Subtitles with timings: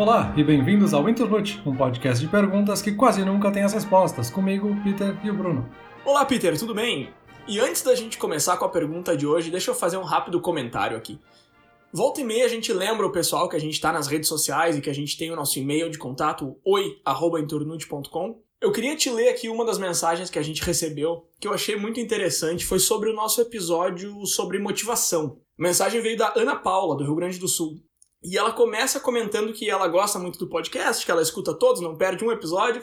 [0.00, 4.30] Olá e bem-vindos ao Interlute, um podcast de perguntas que quase nunca tem as respostas.
[4.30, 5.68] Comigo, Peter e o Bruno.
[6.06, 7.12] Olá, Peter, tudo bem?
[7.46, 10.40] E antes da gente começar com a pergunta de hoje, deixa eu fazer um rápido
[10.40, 11.20] comentário aqui.
[11.92, 14.74] Volta e meia a gente lembra o pessoal que a gente está nas redes sociais
[14.74, 18.40] e que a gente tem o nosso e-mail de contato oi@internute.com.
[18.58, 21.76] Eu queria te ler aqui uma das mensagens que a gente recebeu, que eu achei
[21.76, 25.36] muito interessante, foi sobre o nosso episódio sobre motivação.
[25.58, 27.82] A mensagem veio da Ana Paula, do Rio Grande do Sul.
[28.22, 31.96] E ela começa comentando que ela gosta muito do podcast, que ela escuta todos, não
[31.96, 32.82] perde um episódio.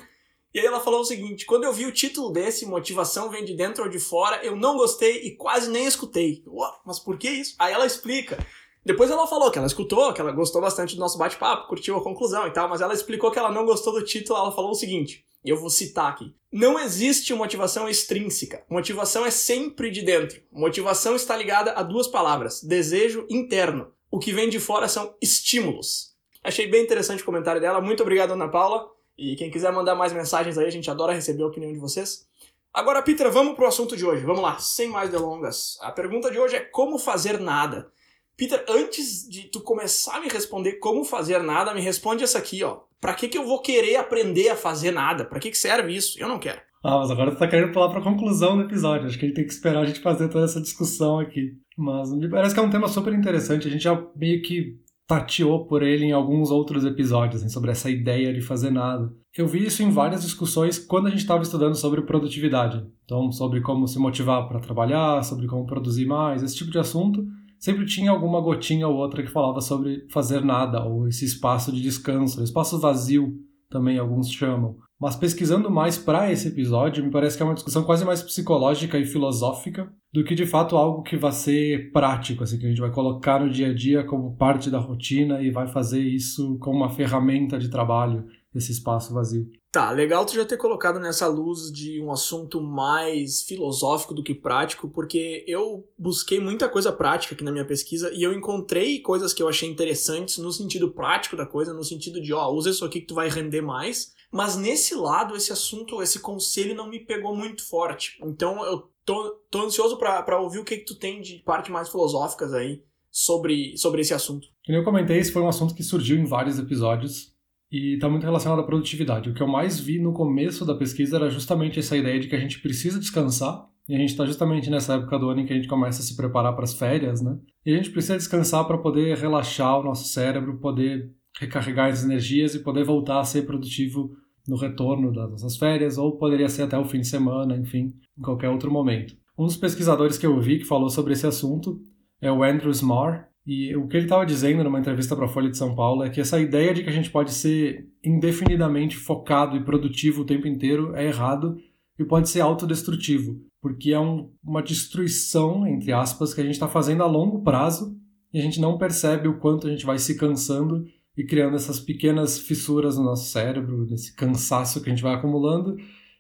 [0.54, 3.54] E aí ela falou o seguinte: quando eu vi o título desse, Motivação Vem de
[3.54, 6.44] Dentro ou de Fora, eu não gostei e quase nem escutei.
[6.48, 7.56] Ué, mas por que isso?
[7.60, 8.38] Aí ela explica.
[8.84, 12.04] Depois ela falou que ela escutou, que ela gostou bastante do nosso bate-papo, curtiu a
[12.04, 14.40] conclusão e tal, mas ela explicou que ela não gostou do título.
[14.40, 16.36] Ela falou o seguinte: e eu vou citar aqui.
[16.52, 18.64] Não existe motivação extrínseca.
[18.70, 20.42] Motivação é sempre de dentro.
[20.52, 23.92] Motivação está ligada a duas palavras: desejo interno.
[24.10, 26.16] O que vem de fora são estímulos.
[26.44, 27.82] Achei bem interessante o comentário dela.
[27.82, 28.90] Muito obrigado, Ana Paula.
[29.18, 32.28] E quem quiser mandar mais mensagens aí, a gente adora receber a opinião de vocês.
[32.74, 34.24] Agora, Peter, vamos pro assunto de hoje.
[34.24, 35.78] Vamos lá, sem mais delongas.
[35.82, 37.92] A pergunta de hoje é como fazer nada.
[38.38, 42.64] Peter, antes de tu começar a me responder como fazer nada, me responde essa aqui,
[42.64, 42.82] ó.
[43.02, 45.26] Pra que, que eu vou querer aprender a fazer nada?
[45.26, 46.20] Pra que, que serve isso?
[46.20, 46.62] Eu não quero.
[46.90, 49.08] Ah, mas agora tu tá querendo pular pra conclusão do episódio.
[49.08, 51.52] Acho que a gente tem que esperar a gente fazer toda essa discussão aqui.
[51.78, 53.68] Mas me parece que é um tema super interessante.
[53.68, 57.90] A gente já meio que tateou por ele em alguns outros episódios, assim, sobre essa
[57.90, 59.12] ideia de fazer nada.
[59.38, 62.82] Eu vi isso em várias discussões quando a gente estava estudando sobre produtividade.
[63.04, 67.22] Então, sobre como se motivar para trabalhar, sobre como produzir mais, esse tipo de assunto.
[67.60, 71.82] Sempre tinha alguma gotinha ou outra que falava sobre fazer nada, ou esse espaço de
[71.82, 73.34] descanso, espaço vazio,
[73.70, 74.78] também alguns chamam.
[75.00, 78.98] Mas pesquisando mais para esse episódio, me parece que é uma discussão quase mais psicológica
[78.98, 82.82] e filosófica do que de fato algo que vai ser prático, assim, que a gente
[82.82, 86.78] vai colocar no dia a dia como parte da rotina e vai fazer isso como
[86.78, 88.26] uma ferramenta de trabalho,
[88.58, 89.50] esse espaço vazio.
[89.72, 94.34] Tá, legal tu já ter colocado nessa luz de um assunto mais filosófico do que
[94.34, 99.34] prático, porque eu busquei muita coisa prática aqui na minha pesquisa e eu encontrei coisas
[99.34, 102.86] que eu achei interessantes no sentido prático da coisa, no sentido de, ó, usa isso
[102.86, 107.00] aqui que tu vai render mais, mas nesse lado, esse assunto, esse conselho não me
[107.00, 108.18] pegou muito forte.
[108.24, 111.90] Então eu tô, tô ansioso para ouvir o que, que tu tem de parte mais
[111.90, 114.48] filosóficas aí sobre, sobre esse assunto.
[114.66, 117.37] Como eu comentei, esse foi um assunto que surgiu em vários episódios
[117.72, 119.30] e está muito relacionado à produtividade.
[119.30, 122.36] O que eu mais vi no começo da pesquisa era justamente essa ideia de que
[122.36, 125.54] a gente precisa descansar, e a gente está justamente nessa época do ano em que
[125.54, 127.38] a gente começa a se preparar para as férias, né?
[127.66, 132.54] E a gente precisa descansar para poder relaxar o nosso cérebro, poder recarregar as energias
[132.54, 134.12] e poder voltar a ser produtivo
[134.48, 138.22] no retorno das nossas férias, ou poderia ser até o fim de semana, enfim, em
[138.22, 139.14] qualquer outro momento.
[139.38, 141.80] Um dos pesquisadores que eu vi que falou sobre esse assunto
[142.20, 145.50] é o Andrew Marr, e o que ele estava dizendo numa entrevista para a Folha
[145.50, 149.56] de São Paulo é que essa ideia de que a gente pode ser indefinidamente focado
[149.56, 151.58] e produtivo o tempo inteiro é errado
[151.98, 156.68] e pode ser autodestrutivo, porque é um, uma destruição, entre aspas, que a gente está
[156.68, 157.98] fazendo a longo prazo
[158.34, 160.86] e a gente não percebe o quanto a gente vai se cansando
[161.16, 165.78] e criando essas pequenas fissuras no nosso cérebro, nesse cansaço que a gente vai acumulando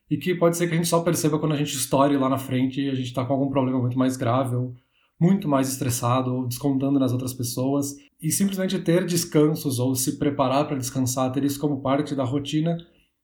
[0.09, 2.38] e que pode ser que a gente só perceba quando a gente estoure lá na
[2.38, 4.73] frente e a gente está com algum problema muito mais grave ou
[5.19, 7.95] muito mais estressado ou descontando nas outras pessoas.
[8.22, 12.78] E simplesmente ter descansos ou se preparar para descansar, ter isso como parte da rotina,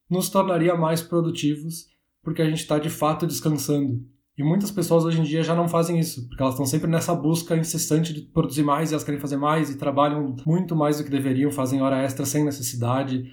[0.10, 1.94] nos tornaria mais produtivos
[2.24, 4.02] porque a gente está de fato descansando.
[4.36, 7.14] E muitas pessoas hoje em dia já não fazem isso, porque elas estão sempre nessa
[7.14, 11.04] busca incessante de produzir mais e elas querem fazer mais e trabalham muito mais do
[11.04, 13.26] que deveriam, fazem hora extra sem necessidade.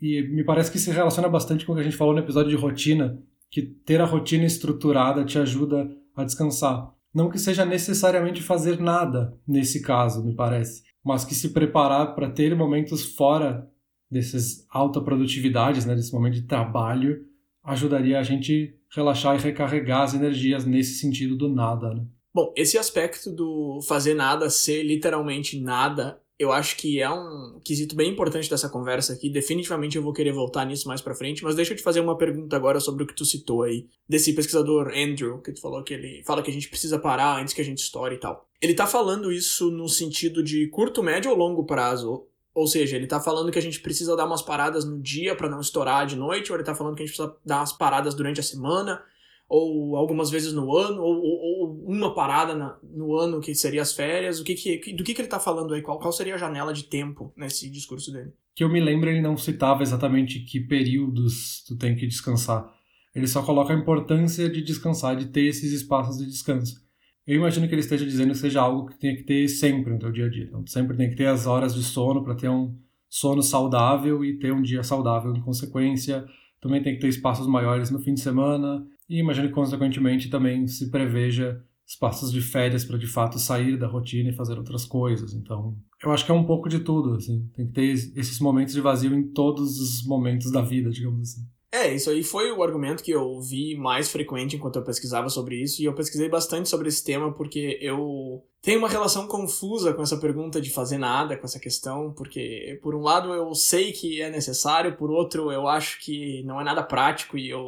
[0.00, 2.50] E me parece que se relaciona bastante com o que a gente falou no episódio
[2.50, 6.92] de rotina, que ter a rotina estruturada te ajuda a descansar.
[7.18, 12.30] Não que seja necessariamente fazer nada nesse caso, me parece, mas que se preparar para
[12.30, 13.68] ter momentos fora
[14.08, 17.26] dessas alta produtividades, né, desse momento de trabalho,
[17.64, 22.06] ajudaria a gente relaxar e recarregar as energias nesse sentido do nada, né?
[22.32, 27.96] Bom, esse aspecto do fazer nada ser literalmente nada, eu acho que é um quesito
[27.96, 29.28] bem importante dessa conversa aqui.
[29.28, 32.16] Definitivamente eu vou querer voltar nisso mais para frente, mas deixa eu te fazer uma
[32.16, 35.92] pergunta agora sobre o que tu citou aí, desse pesquisador Andrew, que tu falou que
[35.92, 38.48] ele fala que a gente precisa parar antes que a gente estoure e tal.
[38.60, 42.26] Ele tá falando isso no sentido de curto, médio ou longo prazo?
[42.54, 45.48] Ou seja, ele tá falando que a gente precisa dar umas paradas no dia para
[45.48, 48.14] não estourar de noite, ou ele tá falando que a gente precisa dar umas paradas
[48.14, 49.02] durante a semana,
[49.48, 53.80] ou algumas vezes no ano, ou, ou, ou uma parada na, no ano que seria
[53.80, 54.38] as férias.
[54.38, 55.80] O que que, do que, que ele tá falando aí?
[55.80, 58.32] Qual, qual seria a janela de tempo nesse discurso dele?
[58.54, 62.70] Que eu me lembro, ele não citava exatamente que períodos tu tem que descansar.
[63.14, 66.86] Ele só coloca a importância de descansar, de ter esses espaços de descanso.
[67.26, 69.98] Eu imagino que ele esteja dizendo que seja algo que tenha que ter sempre no
[69.98, 70.44] teu dia a dia.
[70.44, 72.76] Então, sempre tem que ter as horas de sono para ter um
[73.08, 76.24] sono saudável e ter um dia saudável em consequência.
[76.60, 80.66] Também tem que ter espaços maiores no fim de semana e imagino que, consequentemente, também
[80.66, 85.32] se preveja espaços de férias para de fato sair da rotina e fazer outras coisas.
[85.32, 85.74] Então,
[86.04, 87.48] eu acho que é um pouco de tudo, assim.
[87.54, 91.46] Tem que ter esses momentos de vazio em todos os momentos da vida, digamos assim.
[91.70, 95.62] É, isso aí foi o argumento que eu vi mais frequente enquanto eu pesquisava sobre
[95.62, 100.02] isso, e eu pesquisei bastante sobre esse tema porque eu tenho uma relação confusa com
[100.02, 104.20] essa pergunta de fazer nada, com essa questão, porque por um lado eu sei que
[104.22, 107.62] é necessário, por outro eu acho que não é nada prático e eu,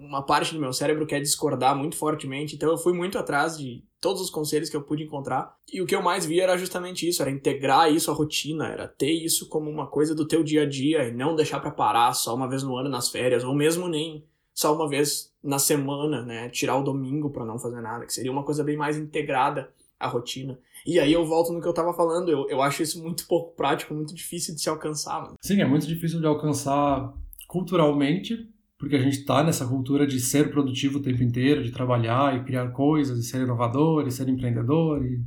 [0.00, 3.84] uma parte do meu cérebro quer discordar muito fortemente, então eu fui muito atrás de
[4.04, 5.56] todos os conselhos que eu pude encontrar.
[5.72, 8.86] E o que eu mais vi era justamente isso, era integrar isso à rotina, era
[8.86, 12.12] ter isso como uma coisa do teu dia a dia e não deixar para parar
[12.12, 14.22] só uma vez no ano nas férias, ou mesmo nem
[14.52, 18.30] só uma vez na semana, né, tirar o domingo para não fazer nada, que seria
[18.30, 20.58] uma coisa bem mais integrada à rotina.
[20.84, 23.56] E aí eu volto no que eu tava falando, eu, eu acho isso muito pouco
[23.56, 25.22] prático, muito difícil de se alcançar.
[25.22, 25.36] Mano.
[25.40, 27.10] Sim, é muito difícil de alcançar
[27.48, 32.36] culturalmente, porque a gente está nessa cultura de ser produtivo o tempo inteiro, de trabalhar
[32.36, 35.20] e criar coisas, de ser inovador, e ser empreendedor, e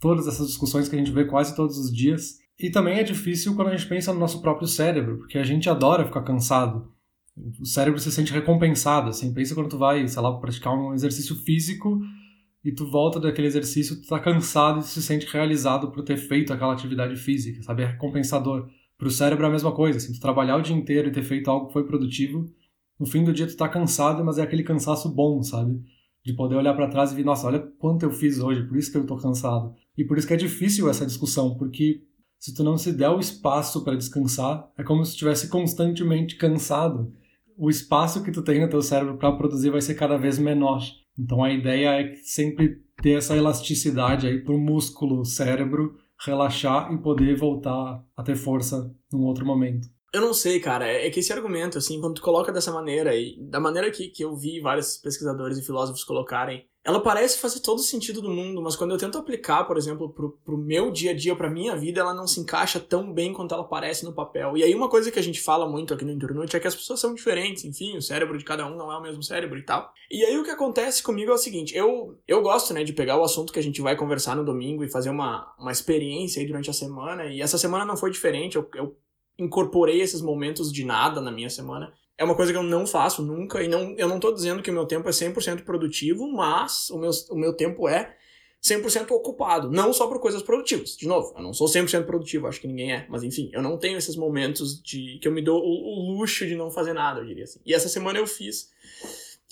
[0.00, 2.38] todas essas discussões que a gente vê quase todos os dias.
[2.58, 5.68] E também é difícil quando a gente pensa no nosso próprio cérebro, porque a gente
[5.68, 6.90] adora ficar cansado.
[7.60, 11.36] O cérebro se sente recompensado, assim, pensa quando tu vai, sei lá, praticar um exercício
[11.36, 12.00] físico
[12.64, 16.52] e tu volta daquele exercício, tu tá cansado e se sente realizado por ter feito
[16.52, 17.82] aquela atividade física, sabe?
[17.82, 18.68] É recompensador.
[18.96, 21.50] Pro cérebro é a mesma coisa, assim, tu trabalhar o dia inteiro e ter feito
[21.50, 22.46] algo que foi produtivo,
[22.98, 25.80] no fim do dia tu tá cansado, mas é aquele cansaço bom, sabe?
[26.24, 28.90] De poder olhar para trás e ver, nossa, olha quanto eu fiz hoje, por isso
[28.90, 29.74] que eu tô cansado.
[29.96, 32.02] E por isso que é difícil essa discussão, porque
[32.38, 37.12] se tu não se der o espaço para descansar, é como se estivesse constantemente cansado.
[37.56, 40.82] O espaço que tu tem no teu cérebro para produzir vai ser cada vez menor.
[41.18, 47.36] Então a ideia é sempre ter essa elasticidade aí pro músculo cérebro relaxar e poder
[47.36, 49.88] voltar a ter força num outro momento.
[50.16, 50.88] Eu não sei, cara.
[50.88, 54.08] É, é que esse argumento, assim, quando tu coloca dessa maneira, e da maneira que,
[54.08, 58.30] que eu vi vários pesquisadores e filósofos colocarem, ela parece fazer todo o sentido do
[58.30, 61.50] mundo, mas quando eu tento aplicar, por exemplo, pro, pro meu dia a dia, pra
[61.50, 64.56] minha vida, ela não se encaixa tão bem quanto ela parece no papel.
[64.56, 66.74] E aí uma coisa que a gente fala muito aqui no Internute é que as
[66.74, 69.64] pessoas são diferentes, enfim, o cérebro de cada um não é o mesmo cérebro e
[69.64, 69.92] tal.
[70.10, 73.18] E aí o que acontece comigo é o seguinte, eu, eu gosto, né, de pegar
[73.18, 76.46] o assunto que a gente vai conversar no domingo e fazer uma, uma experiência aí
[76.46, 78.96] durante a semana, e essa semana não foi diferente, eu, eu
[79.38, 81.92] incorporei esses momentos de nada na minha semana.
[82.18, 84.70] É uma coisa que eu não faço nunca, e não, eu não tô dizendo que
[84.70, 88.16] o meu tempo é 100% produtivo, mas o meu, o meu tempo é
[88.62, 90.96] 100% ocupado, não só por coisas produtivas.
[90.96, 93.76] De novo, eu não sou 100% produtivo, acho que ninguém é, mas enfim, eu não
[93.76, 97.20] tenho esses momentos de que eu me dou o, o luxo de não fazer nada,
[97.20, 97.60] eu diria assim.
[97.64, 98.70] E essa semana eu fiz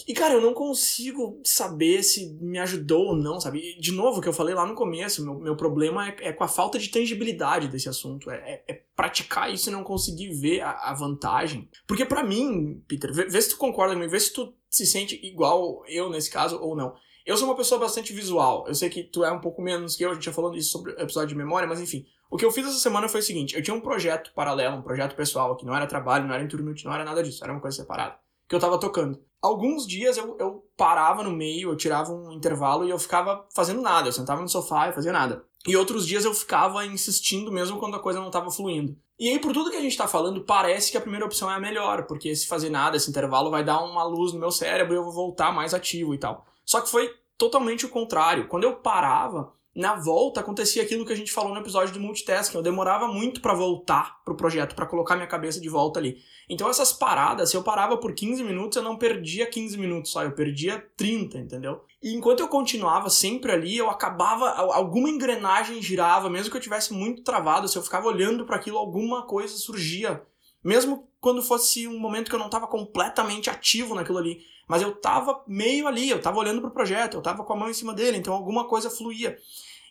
[0.07, 3.79] e, cara, eu não consigo saber se me ajudou ou não, sabe?
[3.79, 6.43] De novo, o que eu falei lá no começo, meu, meu problema é, é com
[6.43, 8.29] a falta de tangibilidade desse assunto.
[8.29, 11.69] É, é, é praticar isso e não conseguir ver a, a vantagem.
[11.87, 15.19] Porque para mim, Peter, vê, vê, se tu concorda comigo, vê se tu se sente
[15.25, 16.95] igual eu nesse caso ou não.
[17.25, 18.67] Eu sou uma pessoa bastante visual.
[18.67, 20.71] Eu sei que tu é um pouco menos que eu, a gente já falando isso
[20.71, 22.05] sobre o episódio de memória, mas enfim.
[22.31, 24.83] O que eu fiz essa semana foi o seguinte: eu tinha um projeto paralelo, um
[24.83, 27.61] projeto pessoal, que não era trabalho, não era inturnute, não era nada disso, era uma
[27.61, 28.19] coisa separada,
[28.59, 32.87] que eu tava tocando alguns dias eu, eu parava no meio, eu tirava um intervalo
[32.87, 34.09] e eu ficava fazendo nada.
[34.09, 35.45] Eu sentava no sofá e fazia nada.
[35.67, 38.97] E outros dias eu ficava insistindo mesmo quando a coisa não estava fluindo.
[39.19, 41.55] E aí, por tudo que a gente está falando, parece que a primeira opção é
[41.55, 44.95] a melhor, porque se fazer nada, esse intervalo vai dar uma luz no meu cérebro
[44.95, 46.45] e eu vou voltar mais ativo e tal.
[46.65, 48.49] Só que foi totalmente o contrário.
[48.49, 52.57] Quando eu parava, na volta acontecia aquilo que a gente falou no episódio do multitasking.
[52.57, 56.19] Eu demorava muito para voltar pro projeto, para colocar minha cabeça de volta ali.
[56.49, 60.23] Então essas paradas, se eu parava por 15 minutos, eu não perdia 15 minutos só,
[60.23, 61.85] eu perdia 30, entendeu?
[62.03, 66.93] E enquanto eu continuava sempre ali, eu acabava, alguma engrenagem girava, mesmo que eu tivesse
[66.93, 70.23] muito travado, se eu ficava olhando para aquilo, alguma coisa surgia.
[70.65, 74.91] Mesmo quando fosse um momento que eu não estava completamente ativo naquilo ali, mas eu
[74.91, 77.75] estava meio ali, eu estava olhando para o projeto, eu estava com a mão em
[77.75, 79.37] cima dele, então alguma coisa fluía.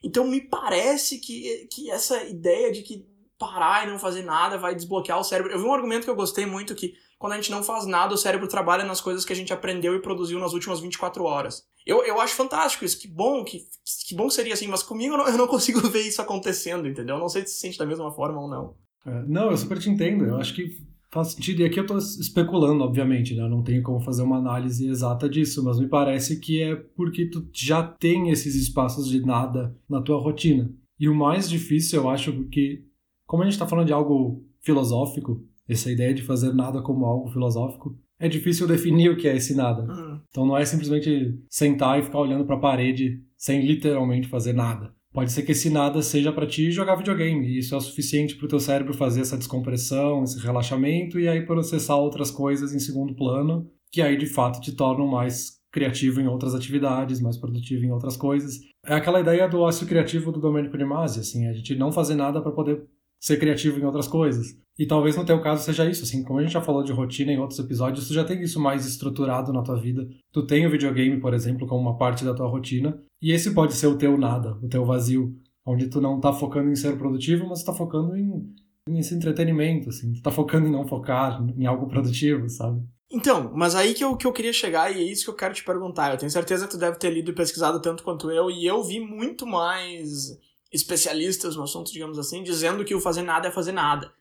[0.03, 3.05] Então me parece que, que essa ideia de que
[3.37, 5.51] parar e não fazer nada vai desbloquear o cérebro.
[5.51, 8.13] Eu vi um argumento que eu gostei muito que quando a gente não faz nada,
[8.13, 11.65] o cérebro trabalha nas coisas que a gente aprendeu e produziu nas últimas 24 horas.
[11.85, 13.65] Eu, eu acho fantástico isso, que bom, que,
[14.07, 17.15] que bom seria assim, mas comigo eu não, eu não consigo ver isso acontecendo, entendeu?
[17.15, 18.75] Eu não sei se se sente da mesma forma ou não.
[19.05, 20.25] É, não, eu super te entendo.
[20.25, 20.77] Eu acho que
[21.11, 21.61] faz sentido.
[21.61, 23.43] E aqui eu estou especulando, obviamente, né?
[23.43, 27.27] Eu não tenho como fazer uma análise exata disso, mas me parece que é porque
[27.27, 30.71] tu já tem esses espaços de nada na tua rotina.
[30.99, 32.83] E o mais difícil, eu acho, porque
[33.25, 37.29] como a gente está falando de algo filosófico, essa ideia de fazer nada como algo
[37.29, 39.83] filosófico, é difícil definir o que é esse nada.
[39.83, 40.19] Uhum.
[40.29, 44.93] Então não é simplesmente sentar e ficar olhando para a parede sem literalmente fazer nada.
[45.13, 48.35] Pode ser que esse nada seja para ti jogar videogame, e isso é o suficiente
[48.35, 52.79] para o teu cérebro fazer essa descompressão, esse relaxamento, e aí processar outras coisas em
[52.79, 57.85] segundo plano, que aí de fato te tornam mais criativo em outras atividades, mais produtivo
[57.85, 58.59] em outras coisas.
[58.85, 62.15] É aquela ideia do ócio criativo do Domenico de Masi, assim, a gente não fazer
[62.15, 62.83] nada para poder
[63.23, 64.47] ser criativo em outras coisas.
[64.77, 67.31] E talvez no teu caso seja isso, assim, como a gente já falou de rotina
[67.31, 70.05] em outros episódios, tu já tem isso mais estruturado na tua vida.
[70.33, 73.75] Tu tem o videogame, por exemplo, como uma parte da tua rotina, e esse pode
[73.75, 75.33] ser o teu nada, o teu vazio,
[75.65, 78.53] onde tu não tá focando em ser produtivo, mas tá focando em
[78.89, 82.83] nesse entretenimento, assim, tu tá focando em não focar em algo produtivo, sabe?
[83.09, 85.53] Então, mas aí que eu, que eu queria chegar e é isso que eu quero
[85.53, 86.11] te perguntar.
[86.11, 88.83] Eu tenho certeza que tu deve ter lido e pesquisado tanto quanto eu, e eu
[88.83, 90.37] vi muito mais
[90.73, 94.11] especialistas no assunto, digamos assim, dizendo que o fazer nada é fazer nada.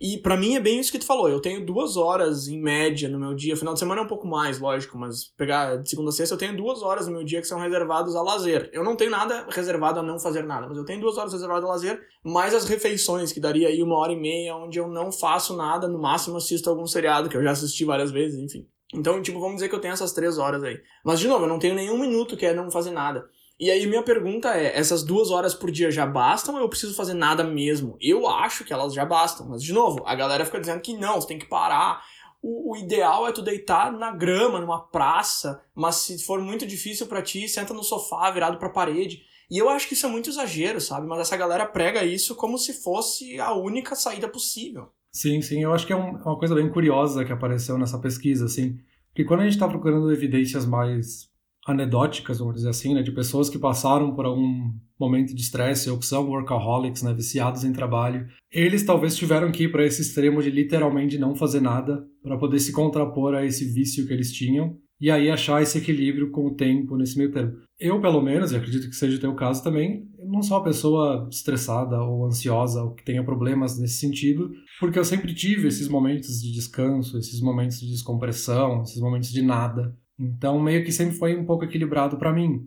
[0.00, 1.28] E para mim é bem isso que tu falou.
[1.28, 3.56] Eu tenho duas horas em média no meu dia.
[3.56, 6.38] Final de semana é um pouco mais, lógico, mas pegar de segunda a sexta eu
[6.38, 8.68] tenho duas horas no meu dia que são reservadas a lazer.
[8.72, 11.64] Eu não tenho nada reservado a não fazer nada, mas eu tenho duas horas reservadas
[11.64, 15.12] a lazer, mais as refeições, que daria aí uma hora e meia, onde eu não
[15.12, 18.66] faço nada, no máximo assisto algum seriado, que eu já assisti várias vezes, enfim.
[18.92, 20.78] Então, tipo, vamos dizer que eu tenho essas três horas aí.
[21.04, 23.24] Mas, de novo, eu não tenho nenhum minuto que é não fazer nada.
[23.64, 26.94] E aí minha pergunta é, essas duas horas por dia já bastam ou eu preciso
[26.94, 27.96] fazer nada mesmo?
[27.98, 31.18] Eu acho que elas já bastam, mas de novo, a galera fica dizendo que não,
[31.18, 32.04] você tem que parar.
[32.42, 37.06] O, o ideal é tu deitar na grama, numa praça, mas se for muito difícil
[37.06, 39.22] para ti, senta no sofá virado pra parede.
[39.50, 41.06] E eu acho que isso é muito exagero, sabe?
[41.06, 44.90] Mas essa galera prega isso como se fosse a única saída possível.
[45.10, 47.98] Sim, sim, eu acho que é, um, é uma coisa bem curiosa que apareceu nessa
[47.98, 48.78] pesquisa, assim.
[49.08, 51.32] Porque quando a gente está procurando evidências mais
[51.66, 55.98] anedóticas, vamos dizer assim, né, de pessoas que passaram por algum momento de estresse ou
[55.98, 58.26] que são workaholics, né, viciados em trabalho.
[58.52, 62.58] Eles talvez tiveram que ir para esse extremo de literalmente não fazer nada para poder
[62.58, 66.54] se contrapor a esse vício que eles tinham e aí achar esse equilíbrio com o
[66.54, 67.56] tempo nesse meio termo.
[67.78, 71.28] Eu, pelo menos, e acredito que seja o teu caso também, não sou uma pessoa
[71.30, 76.40] estressada ou ansiosa ou que tenha problemas nesse sentido, porque eu sempre tive esses momentos
[76.40, 79.94] de descanso, esses momentos de descompressão, esses momentos de nada.
[80.18, 82.66] Então, meio que sempre foi um pouco equilibrado para mim.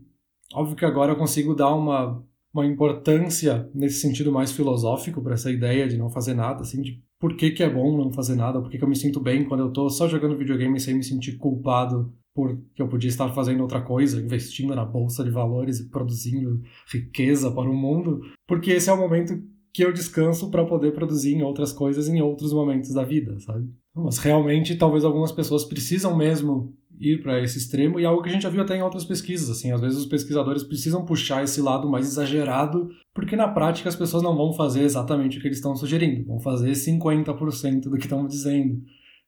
[0.53, 2.23] Óbvio que agora eu consigo dar uma,
[2.53, 7.01] uma importância nesse sentido mais filosófico para essa ideia de não fazer nada, assim, de
[7.19, 9.43] por que, que é bom não fazer nada, por que, que eu me sinto bem
[9.45, 13.61] quando eu tô só jogando videogame sem me sentir culpado porque eu podia estar fazendo
[13.61, 16.61] outra coisa, investindo na bolsa de valores e produzindo
[16.93, 19.41] riqueza para o mundo, porque esse é o momento
[19.73, 23.67] que eu descanso para poder produzir em outras coisas em outros momentos da vida, sabe?
[23.95, 28.29] Mas realmente talvez algumas pessoas precisam mesmo ir para esse extremo e é algo que
[28.29, 31.43] a gente já viu até em outras pesquisas, assim, às vezes os pesquisadores precisam puxar
[31.43, 35.47] esse lado mais exagerado, porque na prática as pessoas não vão fazer exatamente o que
[35.47, 38.81] eles estão sugerindo, vão fazer 50% do que estão dizendo.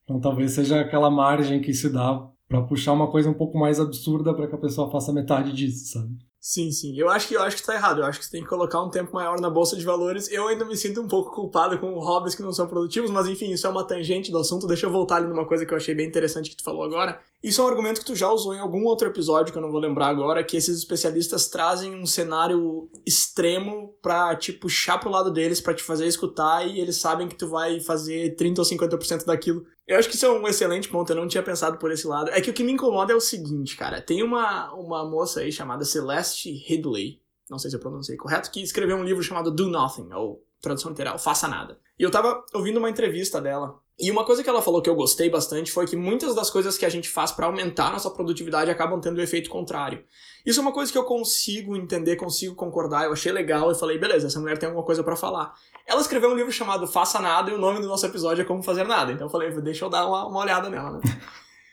[0.04, 3.80] Então talvez seja aquela margem que se dá para puxar uma coisa um pouco mais
[3.80, 6.10] absurda para que a pessoa faça metade disso, sabe?
[6.42, 6.98] Sim, sim.
[6.98, 8.00] Eu acho que eu acho que tá errado.
[8.00, 10.32] Eu acho que você tem que colocar um tempo maior na bolsa de valores.
[10.32, 13.52] Eu ainda me sinto um pouco culpado com hobbies que não são produtivos, mas enfim,
[13.52, 14.66] isso é uma tangente do assunto.
[14.66, 17.20] Deixa eu voltar ali numa coisa que eu achei bem interessante que tu falou agora.
[17.42, 19.72] Isso é um argumento que tu já usou em algum outro episódio que eu não
[19.72, 25.32] vou lembrar agora, que esses especialistas trazem um cenário extremo pra te puxar pro lado
[25.32, 29.26] deles, para te fazer escutar e eles sabem que tu vai fazer 30 ou 50%
[29.26, 29.66] daquilo.
[29.88, 32.30] Eu acho que isso é um excelente ponto, eu não tinha pensado por esse lado.
[32.32, 34.02] É que o que me incomoda é o seguinte, cara.
[34.02, 38.62] Tem uma, uma moça aí chamada Celeste Ridley, não sei se eu pronunciei correto, que
[38.62, 41.80] escreveu um livro chamado Do Nothing, ou tradução literal, Faça Nada.
[41.98, 43.80] E eu tava ouvindo uma entrevista dela.
[44.00, 46.78] E uma coisa que ela falou que eu gostei bastante foi que muitas das coisas
[46.78, 50.06] que a gente faz para aumentar nossa produtividade acabam tendo o um efeito contrário.
[50.46, 53.98] Isso é uma coisa que eu consigo entender, consigo concordar, eu achei legal e falei,
[53.98, 55.54] beleza, essa mulher tem alguma coisa para falar.
[55.86, 58.64] Ela escreveu um livro chamado Faça Nada e o nome do nosso episódio é Como
[58.64, 59.12] Fazer Nada.
[59.12, 61.02] Então eu falei, deixa eu dar uma, uma olhada nela, né?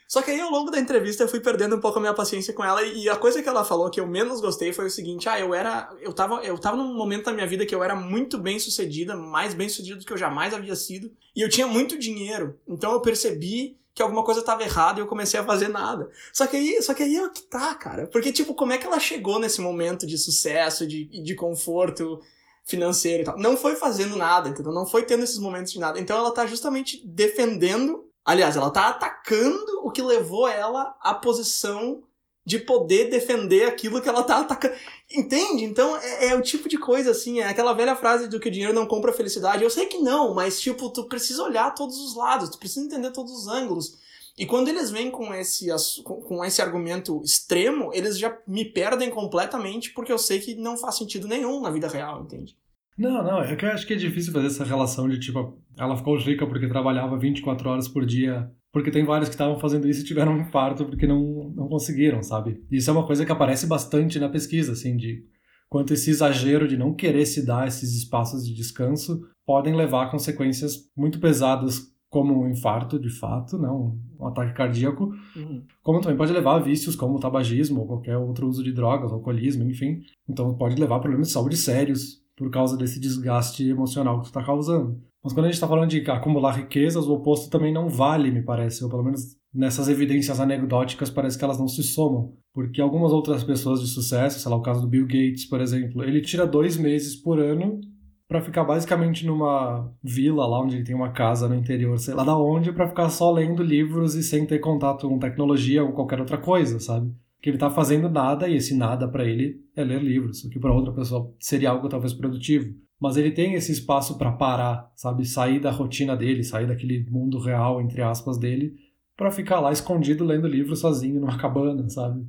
[0.08, 2.54] Só que aí ao longo da entrevista eu fui perdendo um pouco a minha paciência
[2.54, 5.28] com ela e a coisa que ela falou que eu menos gostei foi o seguinte:
[5.28, 5.90] ah, eu era.
[6.00, 9.16] Eu tava, eu tava num momento da minha vida que eu era muito bem sucedida,
[9.16, 12.58] mais bem sucedida do que eu jamais havia sido, e eu tinha muito dinheiro.
[12.68, 16.10] Então eu percebi que alguma coisa estava errada e eu comecei a fazer nada.
[16.30, 18.06] Só que aí, só que aí é que tá, cara.
[18.06, 22.20] Porque, tipo, como é que ela chegou nesse momento de sucesso, de, de conforto
[22.62, 23.38] financeiro e tal?
[23.38, 24.70] Não foi fazendo nada, entendeu?
[24.70, 25.98] Não foi tendo esses momentos de nada.
[25.98, 32.02] Então ela tá justamente defendendo Aliás, ela tá atacando o que levou ela à posição
[32.44, 34.74] de poder defender aquilo que ela tá atacando.
[35.10, 35.64] Entende?
[35.64, 38.50] Então é, é, o tipo de coisa assim, é aquela velha frase do que o
[38.50, 39.62] dinheiro não compra felicidade.
[39.62, 43.12] Eu sei que não, mas tipo, tu precisa olhar todos os lados, tu precisa entender
[43.12, 43.96] todos os ângulos.
[44.36, 45.68] E quando eles vêm com esse,
[46.04, 50.96] com esse argumento extremo, eles já me perdem completamente porque eu sei que não faz
[50.96, 52.56] sentido nenhum na vida real, entende?
[52.98, 55.96] Não, não, é que eu acho que é difícil fazer essa relação de tipo, ela
[55.96, 60.00] ficou rica porque trabalhava 24 horas por dia, porque tem vários que estavam fazendo isso
[60.00, 62.62] e tiveram um infarto porque não, não conseguiram, sabe?
[62.70, 65.24] Isso é uma coisa que aparece bastante na pesquisa, assim, de
[65.68, 70.10] quanto esse exagero de não querer se dar esses espaços de descanso podem levar a
[70.10, 75.62] consequências muito pesadas como um infarto, de fato, não um ataque cardíaco, uhum.
[75.82, 79.12] como também pode levar a vícios como o tabagismo ou qualquer outro uso de drogas,
[79.12, 80.00] alcoolismo, enfim.
[80.26, 84.26] Então pode levar a problemas de saúde sérios por causa desse desgaste emocional que tu
[84.26, 85.00] está causando.
[85.24, 88.42] Mas quando a gente está falando de acumular riquezas, o oposto também não vale, me
[88.42, 92.34] parece, ou pelo menos nessas evidências anedóticas parece que elas não se somam.
[92.54, 96.04] Porque algumas outras pessoas de sucesso, sei lá, o caso do Bill Gates, por exemplo,
[96.04, 97.80] ele tira dois meses por ano
[98.28, 102.24] para ficar basicamente numa vila lá onde ele tem uma casa no interior, sei lá
[102.24, 106.20] da onde, para ficar só lendo livros e sem ter contato com tecnologia ou qualquer
[106.20, 107.12] outra coisa, sabe?
[107.46, 110.58] Que ele tá fazendo nada e esse nada para ele é ler livros, o que
[110.58, 112.74] para outra pessoa seria algo talvez produtivo.
[113.00, 115.24] Mas ele tem esse espaço para parar, sabe?
[115.24, 118.74] Sair da rotina dele, sair daquele mundo real, entre aspas, dele,
[119.16, 122.26] para ficar lá escondido lendo livro sozinho numa cabana, sabe?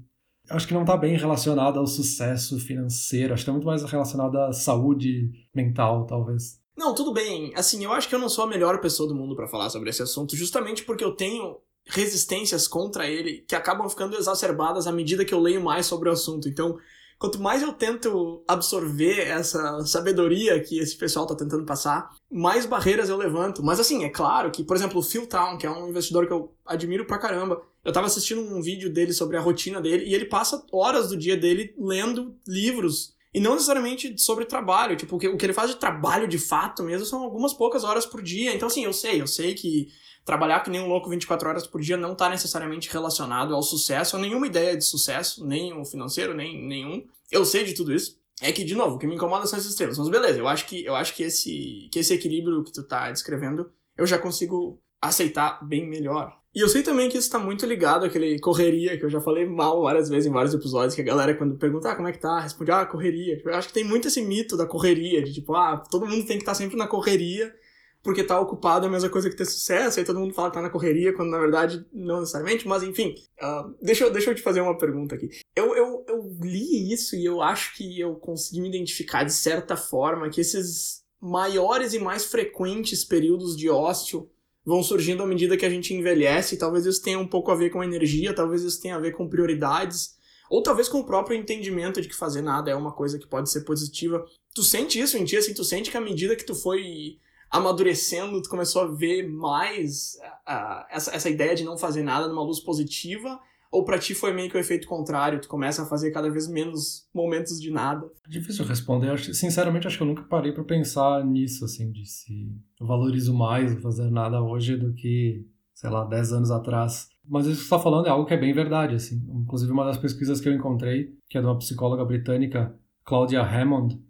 [0.51, 4.37] acho que não está bem relacionado ao sucesso financeiro, acho que está muito mais relacionado
[4.37, 6.61] à saúde mental, talvez.
[6.77, 7.51] Não, tudo bem.
[7.55, 9.89] Assim, eu acho que eu não sou a melhor pessoa do mundo para falar sobre
[9.89, 11.57] esse assunto, justamente porque eu tenho
[11.87, 16.11] resistências contra ele que acabam ficando exacerbadas à medida que eu leio mais sobre o
[16.11, 16.47] assunto.
[16.47, 16.77] Então,
[17.17, 23.09] quanto mais eu tento absorver essa sabedoria que esse pessoal tá tentando passar, mais barreiras
[23.09, 23.63] eu levanto.
[23.63, 26.33] Mas assim, é claro que, por exemplo, o Phil Town, que é um investidor que
[26.33, 30.13] eu admiro pra caramba, eu tava assistindo um vídeo dele sobre a rotina dele e
[30.13, 35.19] ele passa horas do dia dele lendo livros e não necessariamente sobre trabalho, tipo, o
[35.19, 38.19] que, o que ele faz de trabalho de fato mesmo são algumas poucas horas por
[38.19, 38.51] dia.
[38.51, 39.89] Então, assim, eu sei, eu sei que
[40.25, 44.15] trabalhar que nem um louco 24 horas por dia não está necessariamente relacionado ao sucesso,
[44.15, 47.05] a nenhuma ideia de sucesso, nem o financeiro, nem nenhum.
[47.31, 48.19] Eu sei de tudo isso.
[48.41, 49.99] É que, de novo, o que me incomoda são essas estrelas.
[49.99, 53.11] Mas beleza, eu acho que, eu acho que, esse, que esse equilíbrio que tu tá
[53.11, 56.35] descrevendo, eu já consigo aceitar bem melhor.
[56.57, 59.45] E eu sei também que isso tá muito ligado àquele correria, que eu já falei
[59.45, 62.17] mal várias vezes em vários episódios, que a galera, quando pergunta, ah, como é que
[62.17, 62.39] tá?
[62.39, 63.39] Responde, ah, correria.
[63.45, 66.37] Eu acho que tem muito esse mito da correria, de tipo, ah, todo mundo tem
[66.37, 67.53] que estar tá sempre na correria,
[68.01, 70.55] porque tá ocupado é a mesma coisa que ter sucesso, aí todo mundo fala que
[70.55, 74.35] tá na correria, quando na verdade não necessariamente, mas enfim, uh, deixa, eu, deixa eu
[74.35, 75.29] te fazer uma pergunta aqui.
[75.55, 79.77] Eu, eu, eu li isso e eu acho que eu consegui me identificar de certa
[79.77, 84.27] forma que esses maiores e mais frequentes períodos de ócio
[84.67, 87.69] vão surgindo à medida que a gente envelhece, talvez isso tenha um pouco a ver
[87.69, 90.17] com energia, talvez isso tenha a ver com prioridades,
[90.49, 93.49] ou talvez com o próprio entendimento de que fazer nada é uma coisa que pode
[93.49, 94.25] ser positiva.
[94.53, 97.17] Tu sente isso em ti, assim, tu sente que à medida que tu foi
[97.49, 102.43] amadurecendo, tu começou a ver mais uh, essa, essa ideia de não fazer nada numa
[102.43, 103.39] luz positiva?
[103.71, 106.47] Ou para ti foi meio que o efeito contrário, tu começa a fazer cada vez
[106.47, 108.05] menos momentos de nada?
[108.27, 109.09] Difícil responder.
[109.09, 113.33] Eu, sinceramente, acho que eu nunca parei para pensar nisso, assim, de se eu valorizo
[113.33, 117.09] mais fazer nada hoje do que, sei lá, 10 anos atrás.
[117.27, 119.21] Mas isso que você está falando é algo que é bem verdade, assim.
[119.35, 124.01] Inclusive, uma das pesquisas que eu encontrei, que é de uma psicóloga britânica, Claudia Hammond,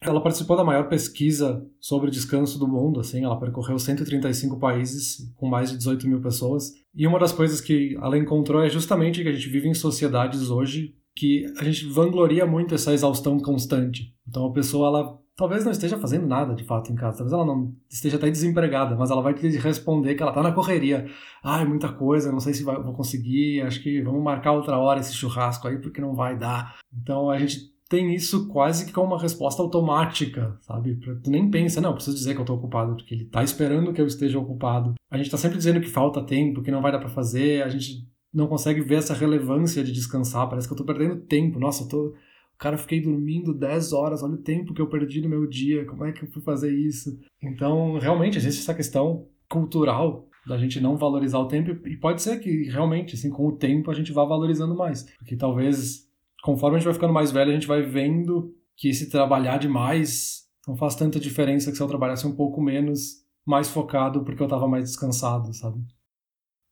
[0.00, 5.48] ela participou da maior pesquisa sobre descanso do mundo, assim, ela percorreu 135 países com
[5.48, 6.72] mais de 18 mil pessoas.
[6.94, 10.50] E uma das coisas que ela encontrou é justamente que a gente vive em sociedades
[10.50, 14.14] hoje que a gente vangloria muito essa exaustão constante.
[14.28, 17.44] Então a pessoa, ela talvez não esteja fazendo nada de fato em casa, talvez ela
[17.44, 21.06] não esteja até desempregada, mas ela vai te responder que ela está na correria.
[21.42, 24.78] Ah, é muita coisa, não sei se vai, vou conseguir, acho que vamos marcar outra
[24.78, 26.76] hora esse churrasco aí porque não vai dar.
[26.92, 30.96] Então a gente tem isso quase que como uma resposta automática, sabe?
[31.22, 34.00] Tu nem pensa, não, preciso dizer que eu tô ocupado, porque ele tá esperando que
[34.00, 34.94] eu esteja ocupado.
[35.10, 37.68] A gente tá sempre dizendo que falta tempo, que não vai dar para fazer, a
[37.68, 41.58] gente não consegue ver essa relevância de descansar, parece que eu tô perdendo tempo.
[41.58, 42.14] Nossa, eu tô.
[42.58, 46.04] Cara, fiquei dormindo 10 horas, olha o tempo que eu perdi no meu dia, como
[46.04, 47.18] é que eu fui fazer isso?
[47.42, 52.38] Então, realmente, existe essa questão cultural da gente não valorizar o tempo, e pode ser
[52.38, 55.04] que realmente, assim, com o tempo a gente vá valorizando mais.
[55.18, 56.05] Porque talvez
[56.42, 60.46] conforme a gente vai ficando mais velho, a gente vai vendo que se trabalhar demais
[60.66, 64.46] não faz tanta diferença que se eu trabalhasse um pouco menos, mais focado, porque eu
[64.46, 65.80] estava mais descansado, sabe?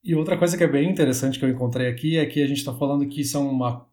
[0.03, 2.57] E outra coisa que é bem interessante que eu encontrei aqui é que a gente
[2.57, 3.87] está falando que isso é uma,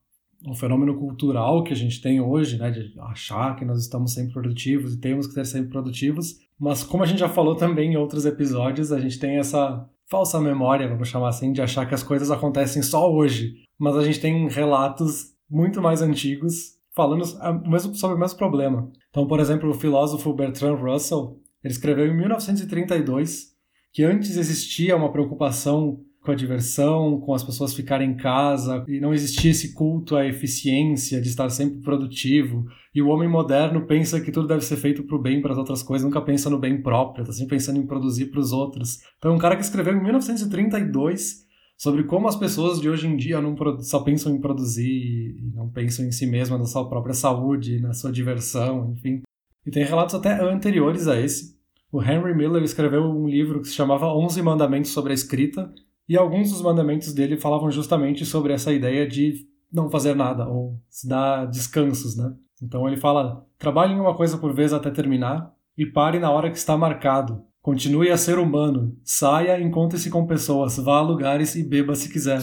[0.47, 4.33] um fenômeno cultural que a gente tem hoje, né, de achar que nós estamos sempre
[4.33, 7.97] produtivos e temos que ser sempre produtivos, mas como a gente já falou também em
[7.97, 12.03] outros episódios, a gente tem essa falsa memória, vamos chamar assim, de achar que as
[12.03, 18.19] coisas acontecem só hoje, mas a gente tem relatos muito mais antigos falando sobre o
[18.19, 18.91] mesmo problema.
[19.11, 23.53] Então, por exemplo, o filósofo Bertrand Russell, ele escreveu em 1932
[23.93, 29.01] que antes existia uma preocupação com a diversão, com as pessoas ficarem em casa, e
[29.01, 32.65] não existia esse culto à eficiência, de estar sempre produtivo.
[32.95, 35.59] E o homem moderno pensa que tudo deve ser feito para o bem, para as
[35.59, 39.01] outras coisas, nunca pensa no bem próprio, está sempre pensando em produzir para os outros.
[39.19, 41.45] Então, um cara que escreveu em 1932
[41.77, 45.69] sobre como as pessoas de hoje em dia não só pensam em produzir e não
[45.69, 49.23] pensam em si mesmas, na sua própria saúde, na sua diversão, enfim.
[49.67, 51.57] E tem relatos até anteriores a esse.
[51.91, 55.73] O Henry Miller escreveu um livro que se chamava Onze Mandamentos sobre a Escrita,
[56.09, 60.81] e alguns dos mandamentos dele falavam justamente sobre essa ideia de não fazer nada, ou
[60.89, 62.35] se dar descansos, né?
[62.63, 66.51] Então ele fala: trabalhe em uma coisa por vez até terminar e pare na hora
[66.51, 67.45] que está marcado.
[67.63, 68.99] Continue a ser humano.
[69.05, 72.41] Saia, encontre-se com pessoas, vá a lugares e beba se quiser.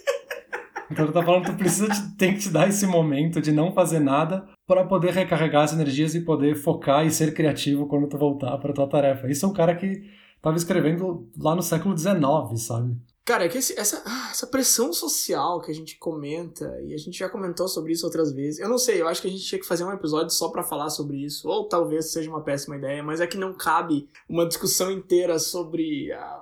[0.90, 3.52] então ele tá falando que tu precisa te, tem que te dar esse momento de
[3.52, 8.08] não fazer nada para poder recarregar as energias e poder focar e ser criativo quando
[8.08, 9.30] tu voltar para tua tarefa.
[9.30, 10.02] Isso é um cara que
[10.34, 12.18] estava escrevendo lá no século XIX,
[12.56, 12.96] sabe?
[13.24, 16.96] Cara, é que esse, essa, ah, essa pressão social que a gente comenta, e a
[16.98, 18.58] gente já comentou sobre isso outras vezes.
[18.58, 20.64] Eu não sei, eu acho que a gente tinha que fazer um episódio só para
[20.64, 21.48] falar sobre isso.
[21.48, 26.10] Ou talvez seja uma péssima ideia, mas é que não cabe uma discussão inteira sobre
[26.12, 26.40] a,